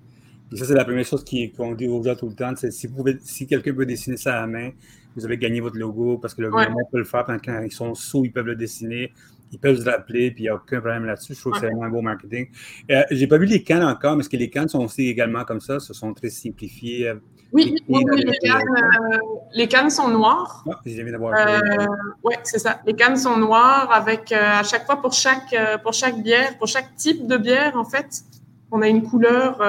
Et 0.51 0.55
ça, 0.55 0.65
c'est 0.65 0.75
la 0.75 0.85
première 0.85 1.05
chose 1.05 1.23
qu'on 1.57 1.73
dit 1.73 1.87
aux 1.87 2.03
gens 2.03 2.15
tout 2.15 2.27
le 2.27 2.35
temps. 2.35 2.53
Si, 2.55 2.89
si 3.23 3.47
quelqu'un 3.47 3.73
peut 3.73 3.85
dessiner 3.87 4.17
ça 4.17 4.37
à 4.37 4.41
la 4.41 4.47
main, 4.47 4.69
vous 5.15 5.25
avez 5.25 5.37
gagné 5.37 5.59
votre 5.59 5.77
logo 5.77 6.17
parce 6.17 6.33
que 6.33 6.41
le 6.41 6.49
gouvernement 6.49 6.87
peut 6.91 6.99
le 6.99 7.03
faire 7.03 7.25
quand 7.25 7.61
ils 7.63 7.71
sont 7.71 7.93
sous, 7.95 8.25
ils 8.25 8.31
peuvent 8.31 8.45
le 8.45 8.55
dessiner. 8.55 9.11
Ils 9.53 9.59
peuvent 9.59 9.79
se 9.79 9.87
rappeler, 9.87 10.31
puis 10.31 10.41
il 10.41 10.45
n'y 10.45 10.49
a 10.49 10.55
aucun 10.55 10.79
problème 10.79 11.05
là-dessus. 11.05 11.35
Je 11.35 11.39
trouve 11.39 11.53
que 11.53 11.59
c'est 11.59 11.67
vraiment 11.67 11.83
un 11.83 11.89
beau 11.89 12.01
marketing. 12.01 12.47
Euh, 12.89 13.03
J'ai 13.11 13.27
pas 13.27 13.37
vu 13.37 13.45
les 13.45 13.61
cannes 13.61 13.83
encore, 13.83 14.15
mais 14.15 14.21
est-ce 14.21 14.29
que 14.29 14.37
les 14.37 14.49
cannes 14.49 14.67
sont 14.67 14.83
aussi 14.83 15.07
également 15.07 15.43
comme 15.43 15.61
ça? 15.61 15.79
Ce 15.79 15.93
sont 15.93 16.11
très 16.13 16.31
simplifiées. 16.31 17.09
Euh, 17.09 17.15
oui, 17.51 17.75
oui, 17.87 18.03
oui 18.11 18.23
les, 18.25 18.37
cannes, 18.39 18.61
euh, 18.61 19.17
les, 19.53 19.67
cannes, 19.67 19.91
sont 19.91 20.09
noires. 20.09 20.63
Ah, 20.67 20.79
j'ai 20.83 21.03
d'avoir. 21.03 21.35
Euh, 21.35 21.85
oui, 22.23 22.33
c'est 22.43 22.57
ça. 22.57 22.81
Les 22.87 22.93
cannes 22.93 23.15
sont 23.15 23.37
noires 23.37 23.91
avec 23.91 24.31
à 24.31 24.63
chaque 24.63 24.87
fois 24.87 24.99
pour 24.99 25.13
chaque 25.13 25.55
pour 25.83 25.93
chaque 25.93 26.19
bière, 26.23 26.57
pour 26.57 26.67
chaque 26.67 26.95
type 26.95 27.27
de 27.27 27.37
bière 27.37 27.77
en 27.77 27.83
fait, 27.85 28.23
on 28.71 28.81
a 28.81 28.87
une 28.87 29.03
couleur 29.03 29.61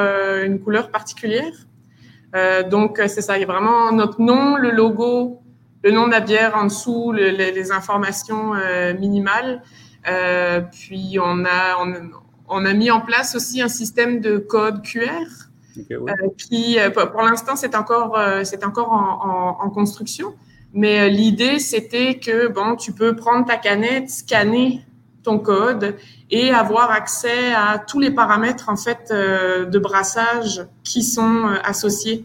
une 0.42 0.60
couleur 0.60 0.90
particulière. 0.90 1.52
Euh, 2.34 2.62
donc, 2.68 3.00
c'est 3.06 3.22
ça, 3.22 3.36
il 3.36 3.40
y 3.40 3.44
a 3.44 3.46
vraiment 3.46 3.92
notre 3.92 4.20
nom, 4.20 4.56
le 4.56 4.70
logo, 4.70 5.40
le 5.82 5.90
nom 5.92 6.06
de 6.06 6.12
la 6.12 6.20
bière 6.20 6.56
en 6.56 6.64
dessous, 6.64 7.12
les, 7.12 7.70
informations 7.70 8.54
euh, 8.54 8.94
minimales. 8.94 9.62
Euh, 10.08 10.60
puis, 10.60 11.18
on 11.22 11.44
a, 11.44 11.76
on, 12.48 12.64
a 12.64 12.72
mis 12.72 12.90
en 12.90 13.00
place 13.00 13.34
aussi 13.34 13.62
un 13.62 13.68
système 13.68 14.20
de 14.20 14.38
code 14.38 14.82
QR. 14.82 15.08
qui, 16.38 16.78
pour 17.12 17.22
l'instant, 17.22 17.56
c'est 17.56 17.74
encore, 17.74 18.18
c'est 18.44 18.64
encore 18.64 18.92
en, 18.92 19.70
construction, 19.70 20.34
Mais 20.72 21.10
l'idée, 21.10 21.58
c'était 21.58 22.18
que, 22.18 22.46
bon, 22.46 22.76
tu 22.76 22.92
peux 22.92 23.16
prendre 23.16 23.44
ta 23.44 23.56
canette, 23.56 24.08
scanner 24.08 24.82
ton 25.24 25.38
code 25.38 25.96
et 26.34 26.50
avoir 26.50 26.90
accès 26.90 27.54
à 27.54 27.78
tous 27.78 28.00
les 28.00 28.10
paramètres, 28.10 28.68
en 28.68 28.76
fait, 28.76 29.12
de 29.12 29.78
brassage 29.78 30.66
qui 30.82 31.02
sont 31.02 31.44
associés 31.62 32.24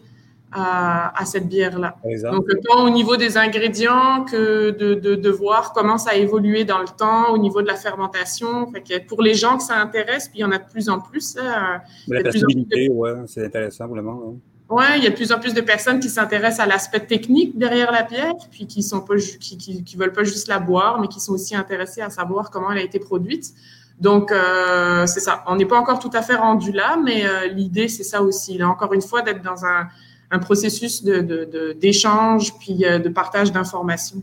à, 0.52 1.24
cette 1.24 1.48
bière-là. 1.48 1.96
Donc, 2.30 2.46
tant 2.66 2.84
au 2.84 2.90
niveau 2.90 3.16
des 3.16 3.36
ingrédients 3.36 4.24
que 4.24 4.70
de, 4.70 4.94
de, 4.94 5.14
de, 5.14 5.30
voir 5.30 5.72
comment 5.72 5.98
ça 5.98 6.10
a 6.10 6.14
évolué 6.14 6.64
dans 6.64 6.80
le 6.80 6.88
temps, 6.88 7.32
au 7.32 7.38
niveau 7.38 7.62
de 7.62 7.68
la 7.68 7.76
fermentation. 7.76 8.66
Fait 8.72 8.82
que 8.82 9.06
pour 9.06 9.22
les 9.22 9.34
gens 9.34 9.58
que 9.58 9.62
ça 9.62 9.76
intéresse, 9.76 10.28
puis 10.28 10.40
il 10.40 10.42
y 10.42 10.44
en 10.44 10.50
a 10.50 10.58
de 10.58 10.68
plus 10.68 10.88
en 10.88 11.00
plus. 11.00 11.36
la 11.36 12.22
possibilité, 12.22 12.88
ouais, 12.88 13.12
c'est 13.26 13.46
intéressant 13.46 13.86
vraiment. 13.86 14.22
Hein. 14.26 14.34
Oui, 14.70 14.84
il 14.98 15.02
y 15.02 15.06
a 15.08 15.10
de 15.10 15.16
plus 15.16 15.32
en 15.32 15.40
plus 15.40 15.52
de 15.52 15.60
personnes 15.60 15.98
qui 15.98 16.08
s'intéressent 16.08 16.60
à 16.60 16.66
l'aspect 16.66 17.00
technique 17.00 17.58
derrière 17.58 17.90
la 17.90 18.04
bière, 18.04 18.34
puis 18.52 18.68
qui 18.68 18.84
sont 18.84 19.00
pas 19.00 19.16
qui, 19.16 19.58
qui, 19.58 19.82
qui, 19.82 19.96
veulent 19.96 20.12
pas 20.12 20.22
juste 20.22 20.46
la 20.46 20.60
boire, 20.60 21.00
mais 21.00 21.08
qui 21.08 21.18
sont 21.18 21.32
aussi 21.32 21.56
intéressés 21.56 22.02
à 22.02 22.10
savoir 22.10 22.50
comment 22.50 22.70
elle 22.70 22.78
a 22.78 22.82
été 22.82 23.00
produite. 23.00 23.52
Donc 24.00 24.32
euh, 24.32 25.06
c'est 25.06 25.20
ça. 25.20 25.44
On 25.46 25.56
n'est 25.56 25.66
pas 25.66 25.78
encore 25.78 25.98
tout 25.98 26.10
à 26.14 26.22
fait 26.22 26.36
rendu 26.36 26.72
là, 26.72 26.98
mais 27.04 27.26
euh, 27.26 27.48
l'idée 27.48 27.88
c'est 27.88 28.04
ça 28.04 28.22
aussi. 28.22 28.56
Là, 28.58 28.68
encore 28.68 28.92
une 28.94 29.02
fois, 29.02 29.22
d'être 29.22 29.42
dans 29.42 29.64
un 29.64 29.88
un 30.30 30.38
processus 30.38 31.02
d'échange 31.02 32.52
de, 32.52 32.58
puis 32.58 32.84
euh, 32.84 32.98
de 32.98 33.08
partage 33.08 33.52
d'informations. 33.52 34.22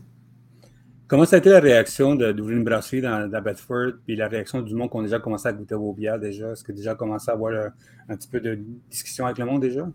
Comment 1.06 1.24
ça 1.24 1.36
a 1.36 1.38
été 1.38 1.50
la 1.50 1.60
réaction 1.60 2.14
d'ouvrir 2.14 2.58
une 2.58 2.64
brasserie 2.64 3.00
dans, 3.00 3.30
dans, 3.30 3.42
Bedford, 3.42 3.92
puis 4.04 4.14
la 4.14 4.28
réaction 4.28 4.60
du 4.60 4.74
monde 4.74 4.90
qui 4.90 4.96
ont 4.96 5.02
déjà 5.02 5.18
commencé 5.18 5.48
à 5.48 5.52
goûter 5.52 5.74
vos 5.74 5.92
bières 5.92 6.18
déjà? 6.18 6.50
Est-ce 6.52 6.62
que 6.62 6.72
déjà 6.72 6.94
commencé 6.94 7.30
à 7.30 7.34
avoir 7.34 7.52
un, 8.08 8.16
petit 8.16 8.28
peu 8.28 8.40
de 8.40 8.58
discussion 8.90 9.24
avec 9.24 9.38
le 9.38 9.46
monde 9.46 9.62
déjà? 9.62 9.88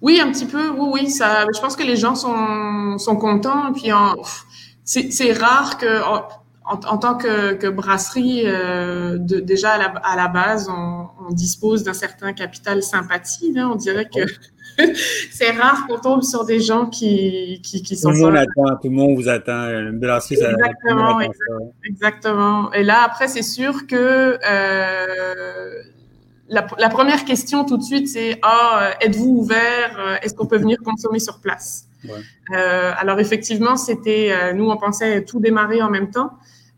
Oui, 0.00 0.20
un 0.20 0.30
petit 0.30 0.46
peu, 0.46 0.70
oui, 0.70 0.88
oui. 0.92 1.10
Ça, 1.10 1.46
je 1.52 1.60
pense 1.60 1.74
que 1.74 1.82
les 1.82 1.96
gens 1.96 2.14
sont, 2.14 2.96
sont 2.98 3.16
contents. 3.16 3.72
Puis 3.72 3.90
c'est 4.84 5.32
rare 5.32 5.78
que, 5.78 6.00
en, 6.66 6.98
tant 6.98 7.14
que, 7.14 7.68
brasserie, 7.68 8.42
euh, 8.44 9.18
de, 9.18 9.38
déjà 9.38 9.72
à 9.72 9.78
la, 9.78 9.84
à 9.84 10.16
la, 10.16 10.26
base, 10.26 10.68
on, 10.68 11.06
on 11.28 11.32
dispose 11.32 11.84
d'un 11.84 11.92
certain 11.92 12.32
capital 12.32 12.82
sympathie. 12.82 13.52
Là. 13.52 13.68
On 13.68 13.76
dirait 13.76 14.08
que 14.12 14.22
c'est 15.30 15.52
rare 15.52 15.86
qu'on 15.86 15.98
tombe 15.98 16.22
sur 16.22 16.44
des 16.44 16.58
gens 16.60 16.86
qui, 16.86 17.60
qui, 17.62 17.82
qui 17.82 17.96
sont. 17.96 18.10
Tout 18.10 18.16
le 18.16 18.22
monde 18.22 18.36
attend, 18.36 18.76
tout 18.82 18.88
le 18.88 18.90
monde 18.90 19.16
vous 19.16 19.28
attend. 19.28 19.68
exactement, 20.50 21.20
exactement. 21.84 22.72
Et 22.72 22.82
là, 22.82 23.02
après, 23.04 23.28
c'est 23.28 23.42
sûr 23.42 23.86
que 23.86 24.36
euh, 24.44 25.82
la, 26.48 26.66
la, 26.78 26.88
première 26.88 27.24
question 27.24 27.64
tout 27.64 27.76
de 27.76 27.82
suite, 27.84 28.08
c'est 28.08 28.40
Ah, 28.42 28.90
êtes-vous 29.00 29.36
ouvert? 29.38 30.18
Est-ce 30.22 30.34
qu'on 30.34 30.46
peut 30.46 30.58
venir 30.58 30.78
consommer 30.84 31.20
sur 31.20 31.40
place 31.40 31.84
ouais. 32.04 32.10
euh, 32.56 32.90
Alors, 32.98 33.20
effectivement, 33.20 33.76
c'était. 33.76 34.52
Nous, 34.52 34.68
on 34.68 34.76
pensait 34.76 35.24
tout 35.24 35.38
démarrer 35.38 35.80
en 35.80 35.90
même 35.90 36.10
temps. 36.10 36.32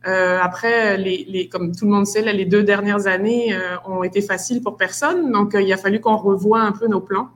Euh, 0.06 0.38
après, 0.40 0.96
les, 0.96 1.26
les, 1.28 1.48
comme 1.48 1.74
tout 1.74 1.84
le 1.84 1.90
monde 1.90 2.06
sait, 2.06 2.22
là, 2.22 2.32
les 2.32 2.44
deux 2.44 2.62
dernières 2.62 3.06
années 3.08 3.52
euh, 3.52 3.76
ont 3.84 4.04
été 4.04 4.22
faciles 4.22 4.62
pour 4.62 4.76
personne, 4.76 5.32
donc 5.32 5.54
euh, 5.54 5.60
il 5.60 5.72
a 5.72 5.76
fallu 5.76 6.00
qu'on 6.00 6.16
revoie 6.16 6.60
un 6.60 6.72
peu 6.72 6.86
nos 6.86 7.00
plans. 7.00 7.28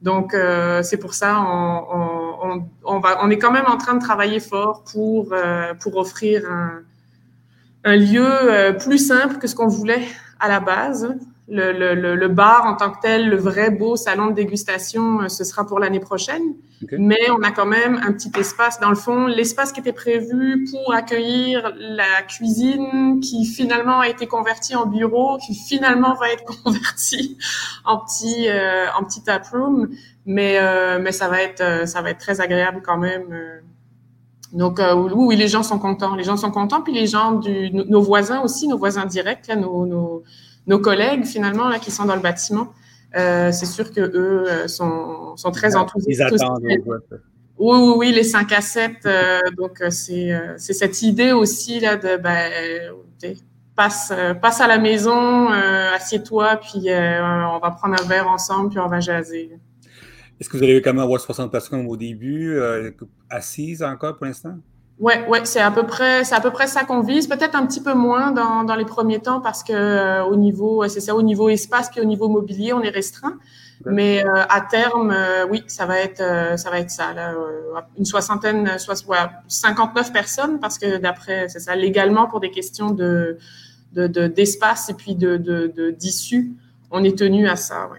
Donc, 0.00 0.32
euh, 0.32 0.82
c'est 0.82 0.96
pour 0.96 1.12
ça 1.12 1.40
on, 1.40 1.84
on, 2.42 2.68
on, 2.84 2.98
va, 3.00 3.18
on 3.22 3.30
est 3.30 3.38
quand 3.38 3.50
même 3.52 3.66
en 3.66 3.76
train 3.76 3.94
de 3.94 4.00
travailler 4.00 4.40
fort 4.40 4.84
pour, 4.90 5.32
euh, 5.32 5.74
pour 5.74 5.96
offrir 5.96 6.50
un, 6.50 6.80
un 7.84 7.96
lieu 7.96 8.76
plus 8.78 9.06
simple 9.06 9.36
que 9.38 9.46
ce 9.46 9.54
qu'on 9.54 9.68
voulait 9.68 10.06
à 10.40 10.48
la 10.48 10.60
base. 10.60 11.14
Le, 11.50 11.72
le, 11.72 12.14
le, 12.14 12.28
bar 12.28 12.66
en 12.66 12.74
tant 12.74 12.90
que 12.90 13.00
tel, 13.00 13.30
le 13.30 13.36
vrai 13.36 13.70
beau 13.70 13.96
salon 13.96 14.26
de 14.26 14.34
dégustation, 14.34 15.26
ce 15.30 15.44
sera 15.44 15.66
pour 15.66 15.78
l'année 15.78 15.98
prochaine. 15.98 16.42
Mais 16.92 17.30
on 17.30 17.42
a 17.42 17.50
quand 17.50 17.64
même 17.64 17.98
un 18.06 18.12
petit 18.12 18.30
espace 18.38 18.78
dans 18.80 18.90
le 18.90 18.96
fond, 18.96 19.26
l'espace 19.26 19.72
qui 19.72 19.80
était 19.80 19.94
prévu 19.94 20.66
pour 20.70 20.92
accueillir 20.92 21.72
la 21.78 22.22
cuisine, 22.28 23.20
qui 23.20 23.46
finalement 23.46 24.00
a 24.00 24.08
été 24.08 24.26
convertie 24.26 24.76
en 24.76 24.84
bureau, 24.84 25.38
qui 25.38 25.54
finalement 25.54 26.14
va 26.14 26.30
être 26.30 26.44
convertie 26.64 27.38
en 27.86 27.98
petit 27.98 28.48
euh, 28.48 28.84
en 28.98 29.04
petit 29.04 29.22
tap 29.22 29.46
room. 29.46 29.88
Mais 30.26 30.58
euh, 30.58 30.98
mais 31.00 31.10
ça 31.10 31.28
va 31.28 31.40
être 31.40 31.62
euh, 31.62 31.86
ça 31.86 32.02
va 32.02 32.10
être 32.10 32.20
très 32.20 32.42
agréable 32.42 32.82
quand 32.84 32.98
même. 32.98 33.32
Euh. 33.32 33.60
Donc 34.52 34.78
oui, 34.78 35.12
oui, 35.14 35.36
les 35.36 35.48
gens 35.48 35.62
sont 35.62 35.78
contents. 35.78 36.14
Les 36.14 36.24
gens 36.24 36.36
sont 36.36 36.50
contents, 36.50 36.82
puis 36.82 36.92
les 36.92 37.06
gens 37.06 37.32
du 37.32 37.70
nos 37.70 38.02
voisins 38.02 38.42
aussi, 38.42 38.68
nos 38.68 38.78
voisins 38.78 39.06
directs, 39.06 39.46
là, 39.46 39.56
nos, 39.56 39.86
nos 39.86 40.22
nos 40.68 40.78
collègues 40.78 41.24
finalement 41.24 41.68
là 41.68 41.78
qui 41.78 41.90
sont 41.90 42.04
dans 42.04 42.14
le 42.14 42.22
bâtiment. 42.22 42.72
Euh, 43.16 43.50
c'est 43.52 43.66
sûr 43.66 43.90
que 43.92 44.00
eux 44.00 44.44
euh, 44.46 44.68
sont, 44.68 45.36
sont 45.36 45.50
très 45.50 45.76
enthousiastes. 45.76 46.32
Ils 46.32 46.42
attendent. 46.42 46.62
Oui, 47.60 47.76
oui, 47.80 47.94
oui, 47.96 48.12
les 48.12 48.22
5 48.22 48.52
à 48.52 48.60
7. 48.60 48.92
Euh, 49.06 49.40
donc, 49.56 49.82
c'est 49.90 50.58
cette 50.58 51.02
idée 51.02 51.32
aussi 51.32 51.80
là, 51.80 51.96
de 51.96 52.16
ben, 52.16 52.52
passe, 53.74 54.12
passe 54.40 54.60
à 54.60 54.68
la 54.68 54.78
maison, 54.78 55.48
assieds-toi, 55.48 56.60
puis 56.60 56.84
on 56.86 57.58
va 57.58 57.74
prendre 57.76 58.00
un 58.00 58.06
verre 58.06 58.28
ensemble, 58.28 58.70
puis 58.70 58.78
on 58.78 58.88
va 58.88 59.00
jaser. 59.00 59.58
Est-ce 60.38 60.48
que 60.48 60.56
vous 60.56 60.62
avez 60.62 60.80
quand 60.80 60.92
même 60.92 61.02
avoir 61.02 61.20
60 61.20 61.50
personnes 61.50 61.84
au 61.86 61.96
début, 61.96 62.60
assises 63.28 63.82
encore 63.82 64.16
pour 64.18 64.26
l'instant? 64.26 64.54
Ouais, 65.00 65.24
ouais, 65.28 65.44
c'est 65.44 65.60
à 65.60 65.70
peu 65.70 65.86
près, 65.86 66.24
c'est 66.24 66.34
à 66.34 66.40
peu 66.40 66.50
près 66.50 66.66
ça 66.66 66.82
qu'on 66.82 67.02
vise. 67.02 67.28
Peut-être 67.28 67.54
un 67.54 67.64
petit 67.66 67.80
peu 67.80 67.94
moins 67.94 68.32
dans, 68.32 68.64
dans 68.64 68.74
les 68.74 68.84
premiers 68.84 69.20
temps 69.20 69.40
parce 69.40 69.62
que 69.62 69.72
euh, 69.72 70.24
au 70.24 70.34
niveau, 70.34 70.86
c'est 70.88 71.00
ça, 71.00 71.14
au 71.14 71.22
niveau 71.22 71.48
espace 71.48 71.88
puis 71.88 72.00
au 72.00 72.04
niveau 72.04 72.28
mobilier, 72.28 72.72
on 72.72 72.82
est 72.82 72.90
restreint. 72.90 73.38
Mais 73.86 74.24
euh, 74.26 74.42
à 74.48 74.60
terme, 74.60 75.12
euh, 75.12 75.46
oui, 75.48 75.62
ça 75.68 75.86
va 75.86 76.00
être, 76.00 76.58
ça 76.58 76.68
va 76.70 76.80
être 76.80 76.90
ça. 76.90 77.12
Là, 77.12 77.32
une 77.96 78.04
soixantaine, 78.04 78.76
soit, 78.78 79.06
ouais, 79.06 79.18
59 79.46 80.12
personnes 80.12 80.58
parce 80.58 80.78
que 80.78 80.96
d'après, 80.98 81.48
c'est 81.48 81.60
ça, 81.60 81.76
légalement 81.76 82.26
pour 82.26 82.40
des 82.40 82.50
questions 82.50 82.90
de, 82.90 83.38
de, 83.92 84.26
d'espace 84.26 84.88
et 84.88 84.94
puis 84.94 85.14
de, 85.14 85.36
de, 85.36 85.90
d'issue, 85.92 86.50
on 86.90 87.04
est 87.04 87.16
tenu 87.16 87.48
à 87.48 87.54
ça. 87.54 87.88
Ouais. 87.88 87.98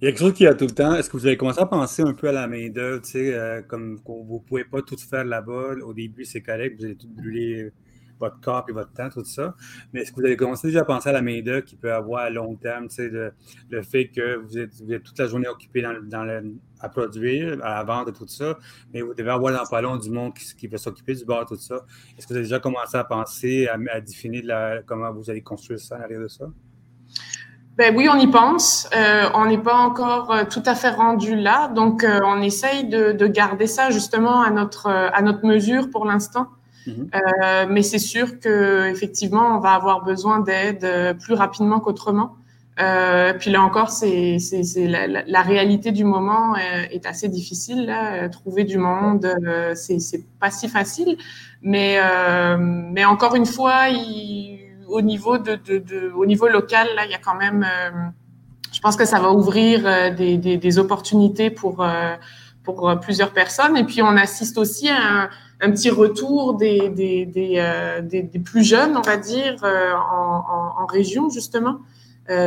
Il 0.00 0.04
y 0.04 0.08
a 0.08 0.10
quelque 0.10 0.18
chose 0.18 0.34
qui 0.34 0.46
a 0.46 0.54
tout 0.54 0.66
le 0.66 0.74
temps. 0.74 0.94
Est-ce 0.94 1.08
que 1.08 1.16
vous 1.16 1.26
avez 1.26 1.36
commencé 1.36 1.60
à 1.60 1.66
penser 1.66 2.02
un 2.02 2.12
peu 2.12 2.28
à 2.28 2.32
la 2.32 2.46
main-d'œuvre, 2.46 3.02
tu 3.02 3.10
sais, 3.10 3.34
euh, 3.34 3.62
comme 3.62 4.00
vous 4.04 4.42
ne 4.42 4.48
pouvez 4.48 4.64
pas 4.64 4.82
tout 4.82 4.96
faire 4.96 5.24
là-bas. 5.24 5.74
Au 5.82 5.92
début, 5.92 6.24
c'est 6.24 6.42
correct, 6.42 6.76
vous 6.78 6.84
allez 6.84 6.96
tout 6.96 7.08
brûler 7.08 7.72
votre 8.18 8.40
corps 8.40 8.64
et 8.68 8.72
votre 8.72 8.92
temps, 8.92 9.08
tout 9.08 9.24
ça. 9.24 9.54
Mais 9.92 10.00
est-ce 10.00 10.12
que 10.12 10.16
vous 10.16 10.26
avez 10.26 10.36
commencé 10.36 10.68
déjà 10.68 10.80
à 10.80 10.84
penser 10.84 11.08
à 11.08 11.12
la 11.12 11.22
main-d'œuvre 11.22 11.64
qui 11.64 11.76
peut 11.76 11.92
avoir 11.92 12.24
à 12.24 12.30
long 12.30 12.54
terme, 12.56 12.88
tu 12.88 12.96
sais, 12.96 13.08
le, 13.08 13.82
fait 13.82 14.08
que 14.08 14.36
vous 14.36 14.58
êtes, 14.58 15.02
toute 15.02 15.18
la 15.18 15.26
journée 15.26 15.48
occupé 15.48 15.84
à 15.84 16.88
produire, 16.88 17.58
à 17.64 18.04
et 18.08 18.12
tout 18.12 18.28
ça, 18.28 18.58
mais 18.92 19.02
vous 19.02 19.14
devez 19.14 19.30
avoir 19.30 19.52
dans 19.52 19.68
pas 19.68 19.80
long 19.80 19.96
du 19.96 20.10
monde 20.10 20.32
qui, 20.34 20.66
va 20.66 20.78
s'occuper 20.78 21.14
du 21.14 21.24
bar, 21.24 21.46
tout 21.46 21.56
ça. 21.56 21.84
Est-ce 22.16 22.26
que 22.26 22.32
vous 22.32 22.38
avez 22.38 22.44
déjà 22.44 22.60
commencé 22.60 22.96
à 22.96 23.04
penser, 23.04 23.68
à, 23.68 23.78
à 23.92 24.00
définir 24.00 24.44
comment 24.86 25.12
vous 25.12 25.30
allez 25.30 25.42
construire 25.42 25.80
ça 25.80 25.98
en 25.98 26.00
arrière 26.00 26.20
de 26.20 26.28
ça? 26.28 26.46
Ben 27.76 27.92
oui, 27.96 28.08
on 28.08 28.16
y 28.18 28.28
pense. 28.28 28.88
Euh, 28.94 29.28
on 29.34 29.46
n'est 29.46 29.58
pas 29.58 29.76
encore 29.76 30.30
euh, 30.30 30.44
tout 30.44 30.62
à 30.64 30.76
fait 30.76 30.90
rendu 30.90 31.34
là, 31.34 31.68
donc 31.68 32.04
euh, 32.04 32.20
on 32.24 32.40
essaye 32.40 32.84
de, 32.84 33.10
de, 33.10 33.26
garder 33.26 33.66
ça 33.66 33.90
justement 33.90 34.42
à 34.42 34.50
notre 34.50 34.86
à 34.88 35.22
notre 35.22 35.44
mesure 35.44 35.90
pour 35.90 36.04
l'instant. 36.04 36.46
Mm-hmm. 36.86 37.08
euh, 37.14 37.66
mais 37.68 37.82
c'est 37.82 37.98
sûr 37.98 38.38
que 38.38 38.88
effectivement, 38.88 39.56
on 39.56 39.58
va 39.58 39.72
avoir 39.72 40.04
besoin 40.04 40.38
d'aide 40.38 40.84
euh, 40.84 41.14
plus 41.14 41.34
rapidement 41.34 41.80
qu'autrement. 41.80 42.36
puis 43.40 43.50
là 43.50 43.62
encore, 43.62 43.90
c'est 43.90 44.38
c'est 44.38 44.86
la, 44.86 45.08
la, 45.08 45.24
la, 45.26 45.42
réalité 45.42 45.90
du 45.90 46.04
moment 46.04 46.54
est 46.56 47.06
assez 47.06 47.28
difficile. 47.28 47.86
Là. 47.86 48.28
Trouver 48.28 48.62
du 48.64 48.78
monde, 48.78 49.26
c'est 49.74 49.98
c'est 49.98 50.22
pas 50.38 50.50
si 50.50 50.68
facile. 50.68 51.16
Mais 51.62 51.98
mais 52.92 53.04
encore 53.04 53.34
une 53.34 53.46
fois, 53.46 53.88
il 53.88 54.63
au 54.88 55.00
niveau 55.00 55.38
de, 55.38 56.12
au 56.14 56.26
niveau 56.26 56.48
local, 56.48 56.88
là, 56.94 57.04
il 57.04 57.10
y 57.10 57.14
a 57.14 57.18
quand 57.18 57.34
même, 57.34 57.62
euh, 57.64 57.90
je 58.72 58.80
pense 58.80 58.96
que 58.96 59.04
ça 59.04 59.20
va 59.20 59.30
ouvrir 59.30 59.82
euh, 59.84 60.10
des, 60.10 60.36
des, 60.36 60.78
opportunités 60.78 61.50
pour 61.50 61.82
euh, 61.82 62.14
pour 62.62 62.98
plusieurs 63.00 63.32
personnes. 63.32 63.76
Et 63.76 63.84
puis 63.84 64.02
on 64.02 64.16
assiste 64.16 64.56
aussi 64.58 64.88
à 64.88 65.28
un, 65.60 65.70
petit 65.70 65.90
retour 65.90 66.54
des 66.54 66.88
des, 66.88 67.26
des, 67.26 68.38
plus 68.38 68.64
jeunes, 68.64 68.96
on 68.96 69.02
va 69.02 69.16
dire, 69.16 69.56
en, 69.62 70.86
région 70.86 71.28
justement. 71.28 71.78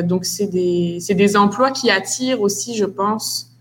donc 0.04 0.26
c'est 0.26 0.47
des 0.47 1.00
des 1.10 1.38
emplois 1.38 1.71
qui 1.71 1.91
attirent 1.91 2.41
aussi, 2.41 2.76
je 2.76 2.86
pense, 2.86 3.52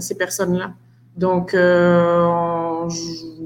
ces 0.00 0.16
personnes-là. 0.16 0.72
Donc, 1.16 1.54
ne 1.54 1.58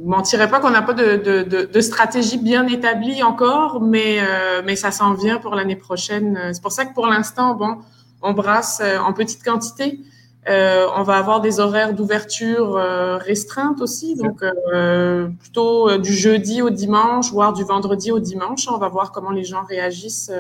mentirais 0.05 0.49
pas 0.49 0.61
qu'on 0.61 0.71
n'a 0.71 0.83
pas 0.83 0.93
de, 0.93 1.17
de, 1.17 1.43
de, 1.43 1.65
de, 1.65 1.81
stratégie 1.81 2.39
bien 2.39 2.67
établie 2.67 3.23
encore, 3.23 3.81
mais, 3.81 4.19
euh, 4.21 4.63
mais 4.65 4.77
ça 4.77 4.91
s'en 4.91 5.15
vient 5.15 5.39
pour 5.39 5.55
l'année 5.55 5.77
prochaine. 5.77 6.39
C'est 6.53 6.63
pour 6.63 6.73
ça 6.73 6.85
que 6.85 6.95
pour 6.95 7.07
l'instant, 7.07 7.55
bon, 7.55 7.79
on 8.23 8.33
brasse 8.33 8.81
euh, 8.83 8.99
en 8.99 9.13
petite 9.13 9.45
quantité. 9.45 10.01
Euh, 10.49 10.87
on 10.95 11.03
va 11.03 11.17
avoir 11.17 11.41
des 11.41 11.59
horaires 11.59 11.95
d'ouverture 11.95 12.77
euh, 12.77 13.17
restreintes 13.17 13.81
aussi, 13.81 14.15
donc 14.15 14.43
euh, 14.43 15.29
plutôt 15.41 15.97
du 15.97 16.13
jeudi 16.13 16.61
au 16.61 16.69
dimanche, 16.69 17.31
voire 17.33 17.55
du 17.55 17.65
vendredi 17.65 18.13
au 18.13 18.21
dimanche. 18.21 18.69
On 18.69 18.77
va 18.77 18.89
voir 18.89 19.11
comment 19.11 19.31
les 19.31 19.45
gens 19.45 19.65
réagissent 19.65 20.31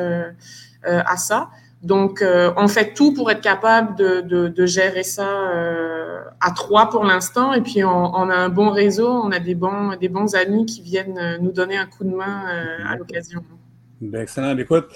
à 0.84 1.16
ça. 1.16 1.48
Donc, 1.84 2.22
euh, 2.22 2.50
on 2.56 2.66
fait 2.66 2.94
tout 2.94 3.12
pour 3.12 3.30
être 3.30 3.42
capable 3.42 3.94
de, 3.96 4.48
de, 4.48 4.66
gérer 4.66 5.02
ça 5.02 5.28
euh, 5.28 6.20
à 6.40 6.50
trois 6.52 6.88
pour 6.88 7.04
l'instant. 7.04 7.52
Et 7.52 7.60
puis, 7.60 7.84
on, 7.84 8.30
a 8.30 8.34
un 8.34 8.48
bon 8.48 8.70
réseau, 8.70 9.06
on 9.06 9.30
a 9.30 9.38
des 9.38 9.54
bons, 9.54 9.94
des 10.00 10.08
bons 10.08 10.34
amis 10.34 10.64
qui 10.64 10.80
viennent 10.80 11.18
euh, 11.18 11.38
nous 11.38 11.52
donner 11.52 11.76
un 11.76 11.84
coup 11.84 12.04
de 12.04 12.14
main 12.14 12.44
à 12.88 12.96
l'occasion. 12.96 13.44
Ben, 14.00 14.22
excellent. 14.22 14.56
Écoute, 14.56 14.86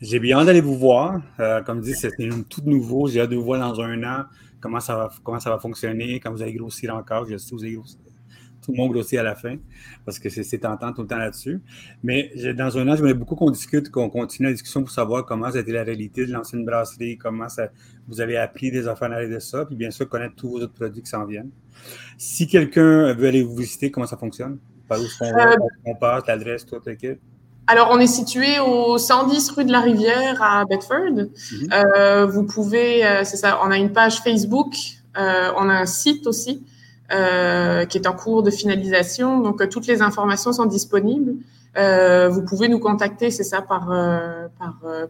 j'ai 0.00 0.20
bien 0.20 0.38
hâte 0.38 0.46
d'aller 0.46 0.60
vous 0.60 0.78
voir. 0.78 1.20
Comme 1.66 1.80
dit, 1.80 1.94
c'est 1.94 2.12
tout 2.48 2.62
nouveau. 2.64 3.08
J'ai 3.08 3.22
hâte 3.22 3.30
de 3.30 3.36
vous 3.36 3.44
voir 3.44 3.60
dans 3.60 3.80
un 3.80 4.02
an. 4.04 4.24
Comment 4.60 4.80
ça 4.80 4.96
va, 4.96 5.10
comment 5.24 5.40
ça 5.40 5.50
va 5.50 5.58
fonctionner, 5.58 6.20
quand 6.20 6.30
vous 6.30 6.42
allez 6.42 6.54
grossir 6.54 6.94
encore. 6.94 7.26
Je 7.28 7.36
sais 7.36 7.50
que 7.50 7.56
vous 7.56 7.64
allez 7.64 7.74
grossir 7.74 7.98
tout 8.66 8.72
le 8.72 8.78
monde 8.78 8.92
grossit 8.92 9.18
à 9.18 9.22
la 9.22 9.36
fin, 9.36 9.56
parce 10.04 10.18
que 10.18 10.28
c'est 10.28 10.58
tentant 10.58 10.92
tout 10.92 11.02
le 11.02 11.06
temps 11.06 11.18
là-dessus. 11.18 11.62
Mais 12.02 12.32
dans 12.54 12.76
un 12.76 12.88
an, 12.88 12.96
j'aimerais 12.96 13.14
beaucoup 13.14 13.36
qu'on 13.36 13.50
discute, 13.50 13.90
qu'on 13.90 14.10
continue 14.10 14.48
la 14.48 14.52
discussion 14.52 14.82
pour 14.82 14.90
savoir 14.90 15.24
comment 15.24 15.52
ça 15.52 15.58
a 15.58 15.60
été 15.60 15.70
la 15.70 15.84
réalité 15.84 16.26
de 16.26 16.32
l'ancienne 16.32 16.64
brasserie, 16.64 17.16
comment 17.16 17.48
ça, 17.48 17.68
vous 18.08 18.20
avez 18.20 18.36
appris 18.36 18.72
des 18.72 18.88
affaires 18.88 19.12
à 19.12 19.24
de 19.24 19.38
ça, 19.38 19.64
puis 19.64 19.76
bien 19.76 19.92
sûr, 19.92 20.08
connaître 20.08 20.34
tous 20.34 20.48
vos 20.48 20.56
autres 20.56 20.74
produits 20.74 21.02
qui 21.02 21.10
s'en 21.10 21.24
viennent. 21.24 21.50
Si 22.18 22.48
quelqu'un 22.48 23.14
veut 23.14 23.28
aller 23.28 23.44
vous 23.44 23.54
visiter, 23.54 23.92
comment 23.92 24.06
ça 24.06 24.16
fonctionne? 24.16 24.58
Par 24.88 24.98
où 25.00 25.04
est-ce 25.04 25.18
qu'on 25.18 25.26
euh, 25.26 25.56
on 25.84 25.94
passe, 25.94 26.26
l'adresse, 26.26 26.66
toute 26.66 26.86
l'équipe? 26.86 27.20
Alors, 27.68 27.88
on 27.90 27.98
est 27.98 28.06
situé 28.06 28.60
au 28.60 28.96
110 28.96 29.50
rue 29.50 29.64
de 29.64 29.72
la 29.72 29.80
Rivière 29.80 30.40
à 30.40 30.64
Bedford. 30.64 31.10
Mm 31.12 31.26
-hmm. 31.26 31.72
euh, 31.72 32.26
vous 32.26 32.44
pouvez, 32.44 33.04
euh, 33.04 33.24
c'est 33.24 33.36
ça, 33.36 33.58
on 33.64 33.70
a 33.70 33.76
une 33.76 33.92
page 33.92 34.16
Facebook, 34.22 34.72
euh, 35.18 35.60
on 35.60 35.68
a 35.68 35.74
un 35.74 35.86
site 35.86 36.26
aussi. 36.26 36.62
Euh, 37.12 37.84
qui 37.84 37.98
est 37.98 38.08
en 38.08 38.14
cours 38.14 38.42
de 38.42 38.50
finalisation. 38.50 39.40
Donc, 39.40 39.60
euh, 39.60 39.68
toutes 39.68 39.86
les 39.86 40.02
informations 40.02 40.52
sont 40.52 40.66
disponibles. 40.66 41.34
Euh, 41.76 42.28
vous 42.28 42.42
pouvez 42.42 42.68
nous 42.68 42.80
contacter, 42.80 43.30
c'est 43.30 43.44
ça, 43.44 43.62
par, 43.62 43.86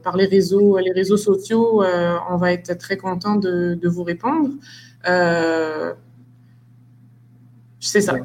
par, 0.02 0.16
les, 0.16 0.26
réseaux, 0.26 0.76
les 0.78 0.92
réseaux 0.92 1.16
sociaux. 1.16 1.82
on 2.28 2.36
va 2.36 2.52
être 2.52 2.76
très 2.76 2.98
content 2.98 3.36
de, 3.36 3.88
vous 3.88 4.02
répondre. 4.02 4.50
c'est 7.80 8.00
ça. 8.02 8.16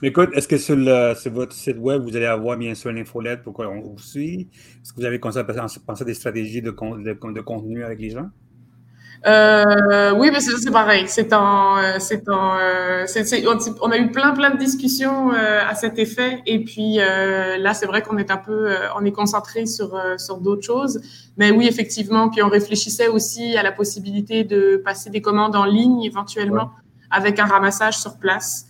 Mais 0.00 0.08
écoute, 0.08 0.30
est-ce 0.34 0.46
que 0.46 0.58
sur, 0.58 0.76
sur, 1.16 1.32
votre 1.32 1.54
site 1.54 1.78
web, 1.78 2.02
vous 2.02 2.14
allez 2.14 2.26
avoir 2.26 2.56
bien 2.56 2.74
sûr 2.74 2.92
l'infolette 2.92 3.42
pour 3.42 3.52
qu'on 3.52 3.80
vous 3.80 3.98
suive? 3.98 4.46
Est-ce 4.82 4.92
que 4.92 5.00
vous 5.00 5.06
avez 5.06 5.18
pensé 5.18 5.40
à 5.40 6.04
des 6.04 6.14
stratégies 6.14 6.62
de, 6.62 6.70
de, 6.70 7.32
de 7.32 7.40
contenu 7.40 7.82
avec 7.82 7.98
les 7.98 8.10
gens? 8.10 8.30
Euh, 9.26 10.12
oui, 10.16 10.30
mais 10.30 10.40
c'est 10.40 10.70
pareil. 10.70 11.04
C'est 11.08 11.32
en, 11.32 11.78
euh, 11.78 11.96
c'est 11.98 12.28
en, 12.28 12.56
euh, 12.58 13.06
c 13.06 13.20
est, 13.20 13.24
c 13.24 13.38
est, 13.38 13.46
on 13.80 13.90
a 13.90 13.96
eu 13.96 14.10
plein, 14.10 14.32
plein 14.32 14.50
de 14.50 14.58
discussions 14.58 15.32
euh, 15.32 15.60
à 15.66 15.74
cet 15.74 15.98
effet. 15.98 16.42
Et 16.46 16.62
puis 16.62 17.00
euh, 17.00 17.56
là, 17.56 17.72
c'est 17.72 17.86
vrai 17.86 18.02
qu'on 18.02 18.18
est 18.18 18.30
un 18.30 18.36
peu, 18.36 18.70
euh, 18.70 18.76
on 18.96 19.04
est 19.04 19.12
concentré 19.12 19.64
sur 19.64 19.98
sur 20.18 20.38
d'autres 20.38 20.64
choses. 20.64 21.00
Mais 21.38 21.50
oui, 21.50 21.66
effectivement. 21.66 22.28
Puis 22.28 22.42
on 22.42 22.48
réfléchissait 22.48 23.08
aussi 23.08 23.56
à 23.56 23.62
la 23.62 23.72
possibilité 23.72 24.44
de 24.44 24.80
passer 24.84 25.08
des 25.08 25.22
commandes 25.22 25.56
en 25.56 25.64
ligne 25.64 26.02
éventuellement 26.02 26.64
ouais. 26.64 27.08
avec 27.10 27.38
un 27.38 27.46
ramassage 27.46 27.96
sur 27.98 28.18
place. 28.18 28.66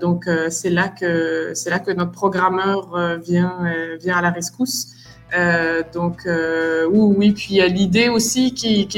donc 0.00 0.28
c'est 0.50 0.70
là 0.70 0.88
que 0.88 1.52
c'est 1.54 1.70
là 1.70 1.78
que 1.78 1.92
notre 1.92 2.12
programmeur 2.12 2.96
vient 3.18 3.58
vient 4.00 4.16
à 4.16 4.22
la 4.22 4.30
rescousse. 4.30 5.03
Euh, 5.34 5.82
donc 5.92 6.26
euh, 6.26 6.86
oui, 6.88 7.32
puis 7.32 7.60
l'idée 7.68 8.08
aussi 8.08 8.54
qui, 8.54 8.88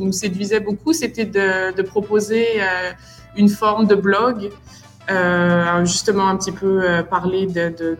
nous 0.00 0.12
séduisait 0.12 0.60
beaucoup, 0.60 0.92
c'était 0.92 1.24
de, 1.24 1.82
proposer 1.82 2.46
euh, 2.58 2.90
une 3.36 3.48
forme 3.48 3.86
de 3.86 3.94
blog, 3.94 4.50
euh, 5.10 5.84
justement 5.84 6.28
un 6.28 6.36
petit 6.36 6.52
peu 6.52 6.82
euh, 6.82 7.02
parler 7.02 7.46
de, 7.46 7.74
de, 7.78 7.98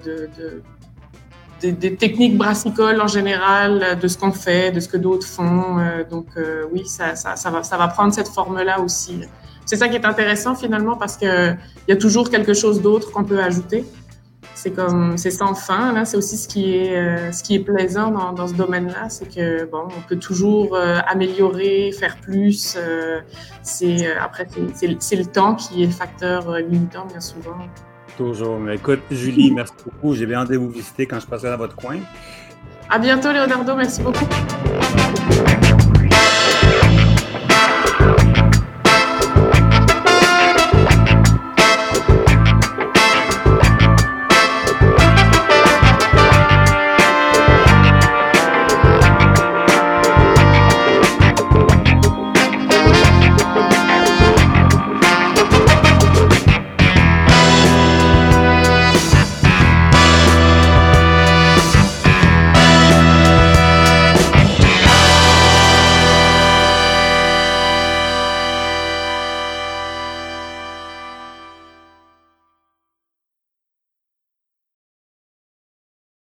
de, 1.61 1.71
des 1.71 1.95
techniques 1.95 2.37
brassicoles 2.37 3.01
en 3.01 3.07
général, 3.07 3.97
de 4.01 4.09
ce 4.09 4.19
qu'on 4.19 4.33
fait, 4.33 4.73
de 4.73 4.81
ce 4.81 4.89
que 4.89 4.97
d'autres 4.97 5.27
font. 5.27 5.77
donc 6.11 6.27
oui, 6.73 6.85
ça, 6.87 7.13
va, 7.51 7.63
ça 7.63 7.77
va 7.79 7.89
prendre 7.89 8.13
cette 8.13 8.27
forme-là 8.27 8.81
aussi. 8.81 9.21
C'est 9.65 9.77
ça 9.77 9.89
qui 9.89 9.95
est 9.95 10.05
intéressant 10.05 10.57
finalement 10.57 10.97
parce 10.97 11.17
qu'il 11.17 11.57
y 11.87 11.93
a 11.93 11.97
toujours 11.97 12.31
quelque 12.31 12.53
chose 12.53 12.83
d'autre 12.83 13.13
qu'on 13.13 13.23
peut 13.23 13.41
ajouter 13.41 13.85
c'est 14.63 14.71
comme 14.71 15.17
c'est 15.19 15.33
sans 15.33 15.55
fin 15.55 15.93
là. 15.93 16.05
C'est 16.05 16.17
aussi 16.17 16.37
ce 16.37 16.47
qui 16.47 16.77
est 16.77 16.97
euh, 16.97 17.33
ce 17.33 17.43
qui 17.43 17.57
est 17.57 17.59
plaisant 17.59 18.13
dans, 18.13 18.33
dans 18.33 18.47
ce 18.47 18.55
domaine-là 18.55 19.09
c'est 19.09 19.29
que 19.29 19.65
bon 19.65 19.89
on 19.89 20.01
peut 20.09 20.19
toujours 20.19 20.77
euh, 20.77 20.99
améliorer 21.09 21.91
faire 21.91 22.17
plus 22.19 22.77
euh, 22.79 23.21
c'est 23.63 24.15
après 24.17 24.47
c'est 24.75 25.17
le 25.17 25.25
temps 25.25 25.57
qui 25.57 25.83
est 25.83 25.87
le 25.87 25.93
facteur 25.93 26.59
limitant 26.59 27.07
bien 27.07 27.21
souvent. 27.21 27.59
Toujours. 28.17 28.59
Mais 28.61 28.77
écoute 28.77 29.01
Julie 29.11 29.51
merci 29.55 29.75
beaucoup. 29.85 30.15
J'ai 30.15 30.27
bien 30.27 30.43
hâte 30.43 30.51
de 30.51 30.57
vous 30.57 30.71
visiter 30.71 31.07
quand 31.07 31.19
je 31.19 31.27
passerai 31.27 31.51
dans 31.51 31.59
votre 31.59 31.75
coin. 31.75 31.97
À 32.89 33.01
bientôt 33.01 33.33
Leonardo. 33.33 33.75
Merci 33.75 34.01
beaucoup 34.03 34.27